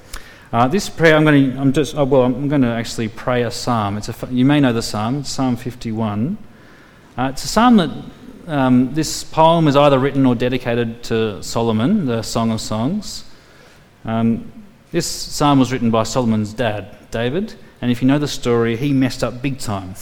Uh, 0.52 0.68
this 0.68 0.88
prayer, 0.88 1.16
I'm 1.16 1.24
going 1.24 1.52
to, 1.52 1.58
I'm 1.58 1.72
just, 1.72 1.96
oh, 1.96 2.04
well, 2.04 2.22
I'm 2.24 2.48
going 2.48 2.60
to 2.62 2.68
actually 2.68 3.08
pray 3.08 3.42
a 3.42 3.50
psalm. 3.50 3.96
It's 3.96 4.08
a, 4.08 4.28
you 4.30 4.44
may 4.44 4.60
know 4.60 4.72
the 4.72 4.82
psalm, 4.82 5.20
it's 5.20 5.30
Psalm 5.30 5.56
51. 5.56 6.36
Uh, 7.16 7.30
it's 7.32 7.44
a 7.44 7.48
psalm 7.48 7.76
that 7.78 7.90
um, 8.46 8.94
this 8.94 9.24
poem 9.24 9.68
is 9.68 9.76
either 9.76 9.98
written 9.98 10.26
or 10.26 10.34
dedicated 10.34 11.02
to 11.04 11.42
Solomon, 11.42 12.06
the 12.06 12.22
Song 12.22 12.50
of 12.50 12.60
Songs. 12.60 13.24
Um, 14.04 14.50
this 14.90 15.06
psalm 15.06 15.58
was 15.58 15.72
written 15.72 15.90
by 15.90 16.02
Solomon's 16.02 16.52
dad, 16.52 17.10
David, 17.10 17.54
and 17.80 17.90
if 17.90 18.02
you 18.02 18.08
know 18.08 18.18
the 18.18 18.28
story, 18.28 18.76
he 18.76 18.92
messed 18.92 19.24
up 19.24 19.42
big 19.42 19.58
time. 19.58 19.94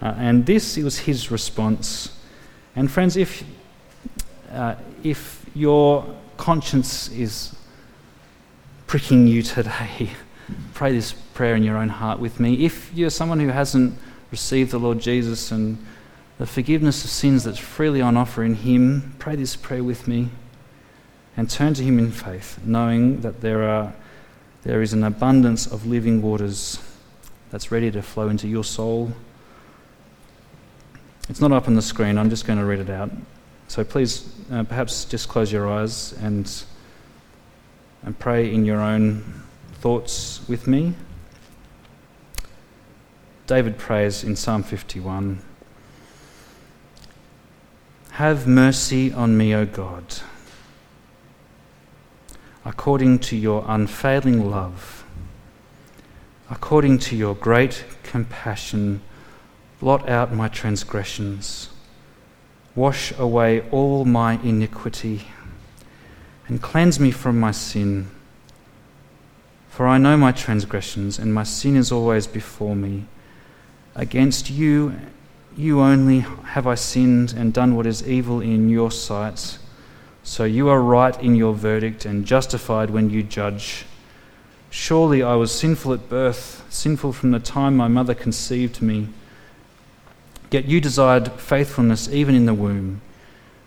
Uh, 0.00 0.14
and 0.16 0.46
this 0.46 0.76
was 0.78 1.00
his 1.00 1.30
response. 1.30 2.16
And 2.74 2.90
friends, 2.90 3.16
if, 3.16 3.44
uh, 4.52 4.76
if 5.02 5.44
your 5.54 6.06
conscience 6.36 7.08
is 7.10 7.54
pricking 8.86 9.26
you 9.26 9.42
today, 9.42 10.10
pray 10.74 10.92
this 10.92 11.12
prayer 11.12 11.54
in 11.54 11.62
your 11.62 11.76
own 11.76 11.88
heart 11.88 12.18
with 12.18 12.40
me. 12.40 12.64
If 12.64 12.92
you're 12.94 13.10
someone 13.10 13.40
who 13.40 13.48
hasn't 13.48 13.98
received 14.30 14.70
the 14.70 14.78
Lord 14.78 15.00
Jesus 15.00 15.52
and 15.52 15.76
the 16.40 16.46
forgiveness 16.46 17.04
of 17.04 17.10
sins 17.10 17.44
that's 17.44 17.58
freely 17.58 18.00
on 18.00 18.16
offer 18.16 18.42
in 18.42 18.54
Him, 18.54 19.14
pray 19.18 19.36
this 19.36 19.56
prayer 19.56 19.84
with 19.84 20.08
me 20.08 20.30
and 21.36 21.50
turn 21.50 21.74
to 21.74 21.82
Him 21.82 21.98
in 21.98 22.10
faith, 22.10 22.58
knowing 22.64 23.20
that 23.20 23.42
there, 23.42 23.68
are, 23.68 23.92
there 24.62 24.80
is 24.80 24.94
an 24.94 25.04
abundance 25.04 25.66
of 25.66 25.84
living 25.84 26.22
waters 26.22 26.78
that's 27.50 27.70
ready 27.70 27.90
to 27.90 28.00
flow 28.00 28.30
into 28.30 28.48
your 28.48 28.64
soul. 28.64 29.12
It's 31.28 31.42
not 31.42 31.52
up 31.52 31.68
on 31.68 31.74
the 31.74 31.82
screen, 31.82 32.16
I'm 32.16 32.30
just 32.30 32.46
going 32.46 32.58
to 32.58 32.64
read 32.64 32.80
it 32.80 32.88
out. 32.88 33.10
So 33.68 33.84
please, 33.84 34.34
uh, 34.50 34.62
perhaps 34.64 35.04
just 35.04 35.28
close 35.28 35.52
your 35.52 35.70
eyes 35.70 36.14
and, 36.22 36.50
and 38.02 38.18
pray 38.18 38.50
in 38.50 38.64
your 38.64 38.80
own 38.80 39.42
thoughts 39.74 40.40
with 40.48 40.66
me. 40.66 40.94
David 43.46 43.76
prays 43.76 44.24
in 44.24 44.36
Psalm 44.36 44.62
51. 44.62 45.42
Have 48.20 48.46
mercy 48.46 49.10
on 49.10 49.38
me, 49.38 49.54
O 49.54 49.64
God, 49.64 50.04
according 52.66 53.20
to 53.20 53.34
your 53.34 53.64
unfailing 53.66 54.50
love, 54.50 55.06
according 56.50 56.98
to 56.98 57.16
your 57.16 57.34
great 57.34 57.82
compassion, 58.02 59.00
blot 59.80 60.06
out 60.06 60.34
my 60.34 60.48
transgressions, 60.48 61.70
wash 62.74 63.10
away 63.18 63.62
all 63.70 64.04
my 64.04 64.34
iniquity, 64.42 65.22
and 66.46 66.60
cleanse 66.60 67.00
me 67.00 67.10
from 67.10 67.40
my 67.40 67.52
sin. 67.52 68.10
For 69.70 69.86
I 69.86 69.96
know 69.96 70.18
my 70.18 70.32
transgressions, 70.32 71.18
and 71.18 71.32
my 71.32 71.44
sin 71.44 71.74
is 71.74 71.90
always 71.90 72.26
before 72.26 72.76
me. 72.76 73.06
Against 73.94 74.50
you 74.50 74.94
you 75.56 75.80
only 75.80 76.20
have 76.20 76.66
I 76.66 76.74
sinned 76.74 77.34
and 77.36 77.52
done 77.52 77.74
what 77.74 77.86
is 77.86 78.06
evil 78.06 78.40
in 78.40 78.68
your 78.68 78.90
sight. 78.90 79.58
So 80.22 80.44
you 80.44 80.68
are 80.68 80.80
right 80.80 81.20
in 81.22 81.34
your 81.34 81.54
verdict 81.54 82.04
and 82.04 82.24
justified 82.24 82.90
when 82.90 83.10
you 83.10 83.22
judge. 83.22 83.84
Surely 84.70 85.22
I 85.22 85.34
was 85.34 85.50
sinful 85.52 85.92
at 85.92 86.08
birth, 86.08 86.64
sinful 86.70 87.12
from 87.12 87.32
the 87.32 87.40
time 87.40 87.76
my 87.76 87.88
mother 87.88 88.14
conceived 88.14 88.80
me. 88.80 89.08
Yet 90.50 90.66
you 90.66 90.80
desired 90.80 91.32
faithfulness 91.32 92.08
even 92.08 92.34
in 92.34 92.46
the 92.46 92.54
womb. 92.54 93.00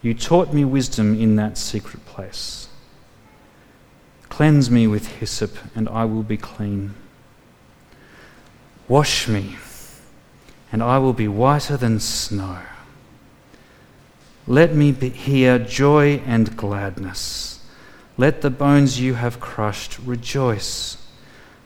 You 0.02 0.14
taught 0.14 0.54
me 0.54 0.66
wisdom 0.66 1.20
in 1.20 1.36
that 1.38 1.58
secret 1.58 2.06
place. 2.06 2.68
Cleanse 4.30 4.72
me 4.72 4.88
with 4.88 5.20
hyssop, 5.20 5.56
and 5.76 5.88
I 5.90 6.06
will 6.06 6.24
be 6.24 6.38
clean. 6.38 6.96
Wash 8.88 9.28
me 9.28 9.58
and 10.74 10.82
I 10.82 10.98
will 10.98 11.14
be 11.14 11.28
whiter 11.28 11.78
than 11.78 12.00
snow. 12.00 12.58
Let 14.48 14.74
me 14.74 14.92
hear 14.92 15.60
joy 15.60 16.22
and 16.26 16.58
gladness. 16.58 17.64
Let 18.18 18.42
the 18.42 18.50
bones 18.50 19.00
you 19.00 19.14
have 19.14 19.40
crushed 19.40 20.00
rejoice. 20.00 20.98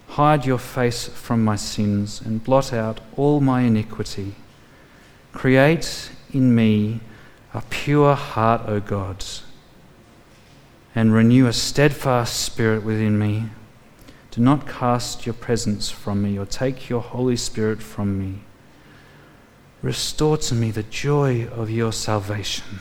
Hide 0.10 0.46
your 0.46 0.58
face 0.58 1.08
from 1.08 1.44
my 1.44 1.56
sins 1.56 2.20
and 2.20 2.44
blot 2.44 2.74
out 2.74 3.00
all 3.16 3.40
my 3.40 3.62
iniquity. 3.62 4.36
Create 5.32 6.12
in 6.34 6.54
me 6.54 7.00
a 7.54 7.62
pure 7.70 8.14
heart, 8.14 8.64
O 8.68 8.82
God, 8.82 9.24
and 10.94 11.14
renew 11.14 11.48
a 11.48 11.54
steadfast 11.54 12.42
spirit 12.42 12.84
within 12.84 13.18
me. 13.18 13.46
Do 14.32 14.42
not 14.42 14.68
cast 14.68 15.26
your 15.26 15.34
presence 15.34 15.90
from 15.90 16.22
me 16.22 16.38
or 16.38 16.46
take 16.46 16.90
your 16.90 17.02
Holy 17.02 17.38
Spirit 17.38 17.82
from 17.82 18.20
me. 18.20 18.42
Restore 19.82 20.38
to 20.38 20.56
me 20.56 20.72
the 20.72 20.84
joy 20.84 21.48
of 21.48 21.70
your 21.70 21.94
salvation 21.94 22.80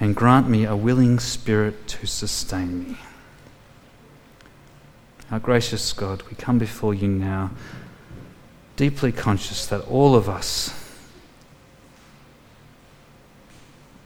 and 0.00 0.16
grant 0.16 0.48
me 0.48 0.64
a 0.64 0.74
willing 0.74 1.18
spirit 1.18 1.86
to 1.88 2.06
sustain 2.06 2.88
me. 2.88 2.96
Our 5.30 5.38
gracious 5.38 5.92
God, 5.92 6.22
we 6.28 6.36
come 6.36 6.58
before 6.58 6.94
you 6.94 7.08
now, 7.08 7.50
deeply 8.76 9.12
conscious 9.12 9.66
that 9.66 9.80
all 9.82 10.14
of 10.14 10.28
us, 10.28 10.74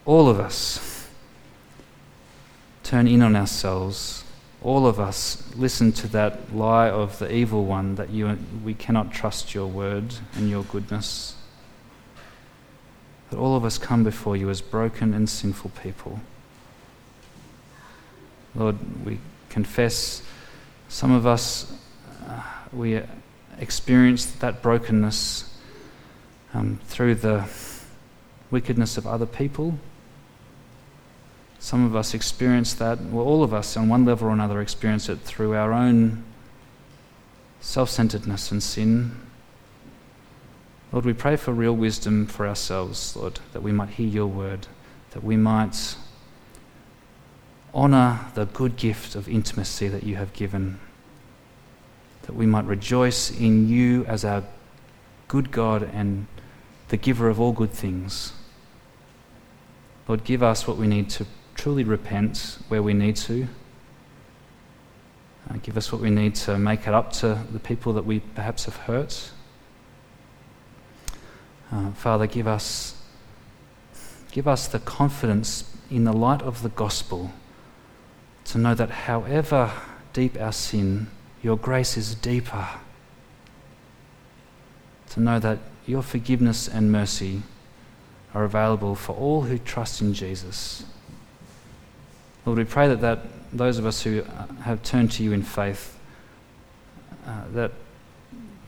all 0.05 0.29
of 0.29 0.41
us, 0.41 1.09
turn 2.83 3.07
in 3.07 3.23
on 3.23 3.37
ourselves 3.37 4.25
all 4.63 4.87
of 4.87 4.99
us 4.99 5.55
listen 5.55 5.93
to 5.93 6.09
that 6.09 6.55
lie 6.55 6.91
of 6.91 7.19
the 7.19 7.33
evil 7.33 7.65
one 7.65 7.95
that 7.95 8.11
you, 8.11 8.39
we 8.65 8.75
cannot 8.75 9.13
trust 9.13 9.55
your 9.55 9.67
word 9.67 10.15
and 10.35 10.51
your 10.51 10.65
goodness. 10.65 11.37
That 13.31 13.39
all 13.39 13.57
of 13.57 13.65
us 13.65 13.79
come 13.79 14.03
before 14.03 14.37
you 14.37 14.51
as 14.51 14.61
broken 14.61 15.15
and 15.15 15.29
sinful 15.29 15.71
people. 15.83 16.21
Lord, 18.55 18.77
we 19.05 19.19
confess 19.49 20.23
some 20.89 21.13
of 21.13 21.27
us, 21.27 21.73
uh, 22.27 22.43
we 22.73 23.01
experienced 23.59 24.41
that 24.41 24.63
brokenness 24.63 25.57
um, 26.55 26.81
through 26.87 27.17
the 27.17 27.49
wickedness 28.51 28.97
of 28.97 29.07
other 29.07 29.27
people 29.27 29.79
some 31.59 31.85
of 31.85 31.97
us 31.97 32.15
experience 32.15 32.75
that, 32.75 33.01
well, 33.01 33.27
all 33.27 33.43
of 33.43 33.53
us 33.53 33.77
on 33.77 33.89
one 33.89 34.05
level 34.05 34.29
or 34.29 34.33
another 34.33 34.61
experience 34.61 35.09
it 35.09 35.21
through 35.21 35.55
our 35.55 35.73
own 35.73 36.25
self 37.61 37.91
centeredness 37.91 38.51
and 38.53 38.63
sin. 38.63 39.17
Lord, 40.93 41.05
we 41.05 41.13
pray 41.13 41.37
for 41.37 41.53
real 41.53 41.75
wisdom 41.75 42.27
for 42.27 42.47
ourselves, 42.47 43.15
Lord, 43.17 43.41
that 43.53 43.63
we 43.63 43.73
might 43.73 43.91
hear 43.91 44.09
your 44.09 44.27
word, 44.27 44.67
that 45.11 45.23
we 45.23 45.37
might 45.37 45.97
honour 47.75 48.21
the 48.35 48.47
good 48.47 48.77
gift 48.77 49.15
of 49.15 49.29
intimacy 49.29 49.89
that 49.89 50.05
you 50.05 50.17
have 50.17 50.33
given, 50.33 50.79
that 52.23 52.35
we 52.35 52.47
might 52.47 52.65
rejoice 52.65 53.31
in 53.31 53.69
you 53.69 54.05
as 54.07 54.25
our 54.25 54.45
good 55.27 55.51
God 55.51 55.83
and 55.93 56.27
the 56.89 56.97
giver 56.97 57.29
of 57.29 57.39
all 57.39 57.53
good 57.53 57.73
things. 57.73 58.33
Lord, 60.07 60.25
give 60.25 60.43
us 60.43 60.67
what 60.67 60.79
we 60.79 60.87
need 60.87 61.11
to 61.11 61.27
truly 61.59 61.83
repent 61.83 62.57
where 62.69 62.83
we 62.83 62.95
need 62.95 63.17
to. 63.17 63.49
Uh, 65.51 65.57
give 65.61 65.77
us 65.77 65.91
what 65.91 66.01
we 66.01 66.09
need 66.09 66.35
to 66.35 66.57
make 66.57 66.87
it 66.87 66.95
up 66.95 67.13
to 67.13 67.37
the 67.53 67.59
people 67.59 67.93
that 67.93 68.07
we 68.07 68.21
perhaps 68.21 68.65
have 68.65 68.77
hurt. 68.77 69.33
Uh, 71.73 71.91
Father, 71.91 72.27
give 72.27 72.47
us, 72.47 73.03
give 74.31 74.47
us 74.47 74.69
the 74.69 74.79
confidence 74.79 75.77
in 75.91 76.05
the 76.05 76.13
light 76.13 76.43
of 76.43 76.63
the 76.63 76.69
gospel 76.69 77.33
to 78.45 78.57
know 78.57 78.75
that 78.75 78.91
however 78.91 79.73
deep 80.13 80.41
our 80.41 80.53
sin, 80.53 81.09
your 81.43 81.57
grace 81.57 81.97
is 81.97 82.15
deeper. 82.15 82.69
To 85.11 85.21
know 85.21 85.41
that 85.41 85.59
your 85.87 86.03
forgiveness 86.03 86.69
and 86.69 86.93
mercy 86.93 87.43
are 88.33 88.45
available 88.45 88.95
for 88.95 89.15
all 89.17 89.43
who 89.43 89.59
trust 89.59 90.01
in 90.01 90.15
Jesus. 90.15 90.85
Lord, 92.49 92.57
we 92.57 92.65
pray 92.65 92.89
that, 92.89 93.03
that 93.03 93.19
those 93.53 93.77
of 93.77 93.85
us 93.85 94.01
who 94.01 94.23
have 94.63 94.83
turned 94.83 95.11
to 95.13 95.23
you 95.23 95.33
in 95.33 95.43
faith, 95.43 95.99
uh, 97.27 97.43
that 97.53 97.73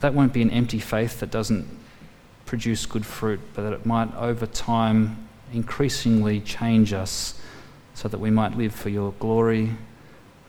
that 0.00 0.12
won't 0.12 0.34
be 0.34 0.42
an 0.42 0.50
empty 0.50 0.78
faith 0.78 1.18
that 1.20 1.30
doesn't 1.30 1.66
produce 2.44 2.84
good 2.84 3.06
fruit, 3.06 3.40
but 3.54 3.62
that 3.62 3.72
it 3.72 3.86
might 3.86 4.14
over 4.16 4.44
time 4.44 5.26
increasingly 5.54 6.40
change 6.40 6.92
us 6.92 7.40
so 7.94 8.06
that 8.06 8.20
we 8.20 8.30
might 8.30 8.54
live 8.54 8.74
for 8.74 8.90
your 8.90 9.12
glory, 9.12 9.70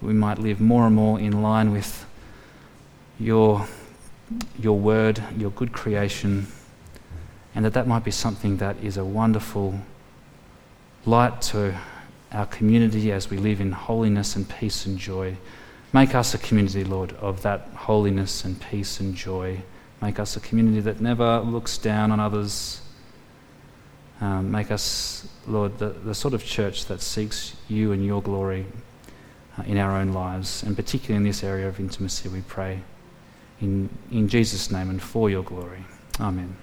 we 0.01 0.11
might 0.11 0.38
live 0.38 0.59
more 0.59 0.86
and 0.86 0.95
more 0.97 1.17
in 1.17 1.41
line 1.41 1.71
with 1.71 2.05
your, 3.17 3.65
your 4.59 4.77
word, 4.77 5.23
your 5.38 5.51
good 5.51 5.71
creation, 5.71 6.47
and 7.55 7.63
that 7.63 7.71
that 7.71 7.88
might 7.88 8.03
be 8.03 8.11
something 8.11 8.57
that 8.57 8.75
is 8.84 8.97
a 8.97 9.05
wonderful 9.05 9.79
light 11.05 11.41
to 11.41 11.79
our 12.32 12.45
community 12.45 13.11
as 13.11 13.29
we 13.29 13.38
live 13.38 13.61
in 13.61 13.71
holiness 13.71 14.36
and 14.36 14.47
peace 14.47 14.86
and 14.86 14.97
joy. 14.97 15.36
Make 15.93 16.15
us 16.15 16.34
a 16.34 16.38
community, 16.38 16.84
Lord, 16.84 17.13
of 17.13 17.41
that 17.41 17.67
holiness 17.75 18.45
and 18.45 18.59
peace 18.61 18.99
and 18.99 19.13
joy. 19.13 19.61
Make 20.01 20.19
us 20.19 20.36
a 20.38 20.39
community 20.39 20.79
that 20.82 21.01
never 21.01 21.41
looks 21.41 21.77
down 21.77 22.11
on 22.11 22.19
others. 22.19 22.82
Um, 24.21 24.51
make 24.51 24.71
us, 24.71 25.27
Lord, 25.47 25.77
the, 25.79 25.89
the 25.89 26.15
sort 26.15 26.34
of 26.34 26.45
church 26.45 26.86
that 26.86 27.01
seeks 27.01 27.55
you 27.67 27.91
and 27.91 28.05
your 28.05 28.21
glory 28.21 28.65
uh, 29.57 29.63
in 29.63 29.77
our 29.77 29.97
own 29.97 30.13
lives, 30.13 30.63
and 30.63 30.75
particularly 30.75 31.17
in 31.17 31.23
this 31.23 31.43
area 31.43 31.67
of 31.67 31.79
intimacy, 31.79 32.29
we 32.29 32.41
pray. 32.41 32.82
In, 33.59 33.89
in 34.11 34.27
Jesus' 34.27 34.71
name 34.71 34.89
and 34.89 35.01
for 35.01 35.29
your 35.29 35.43
glory. 35.43 35.86
Amen. 36.19 36.55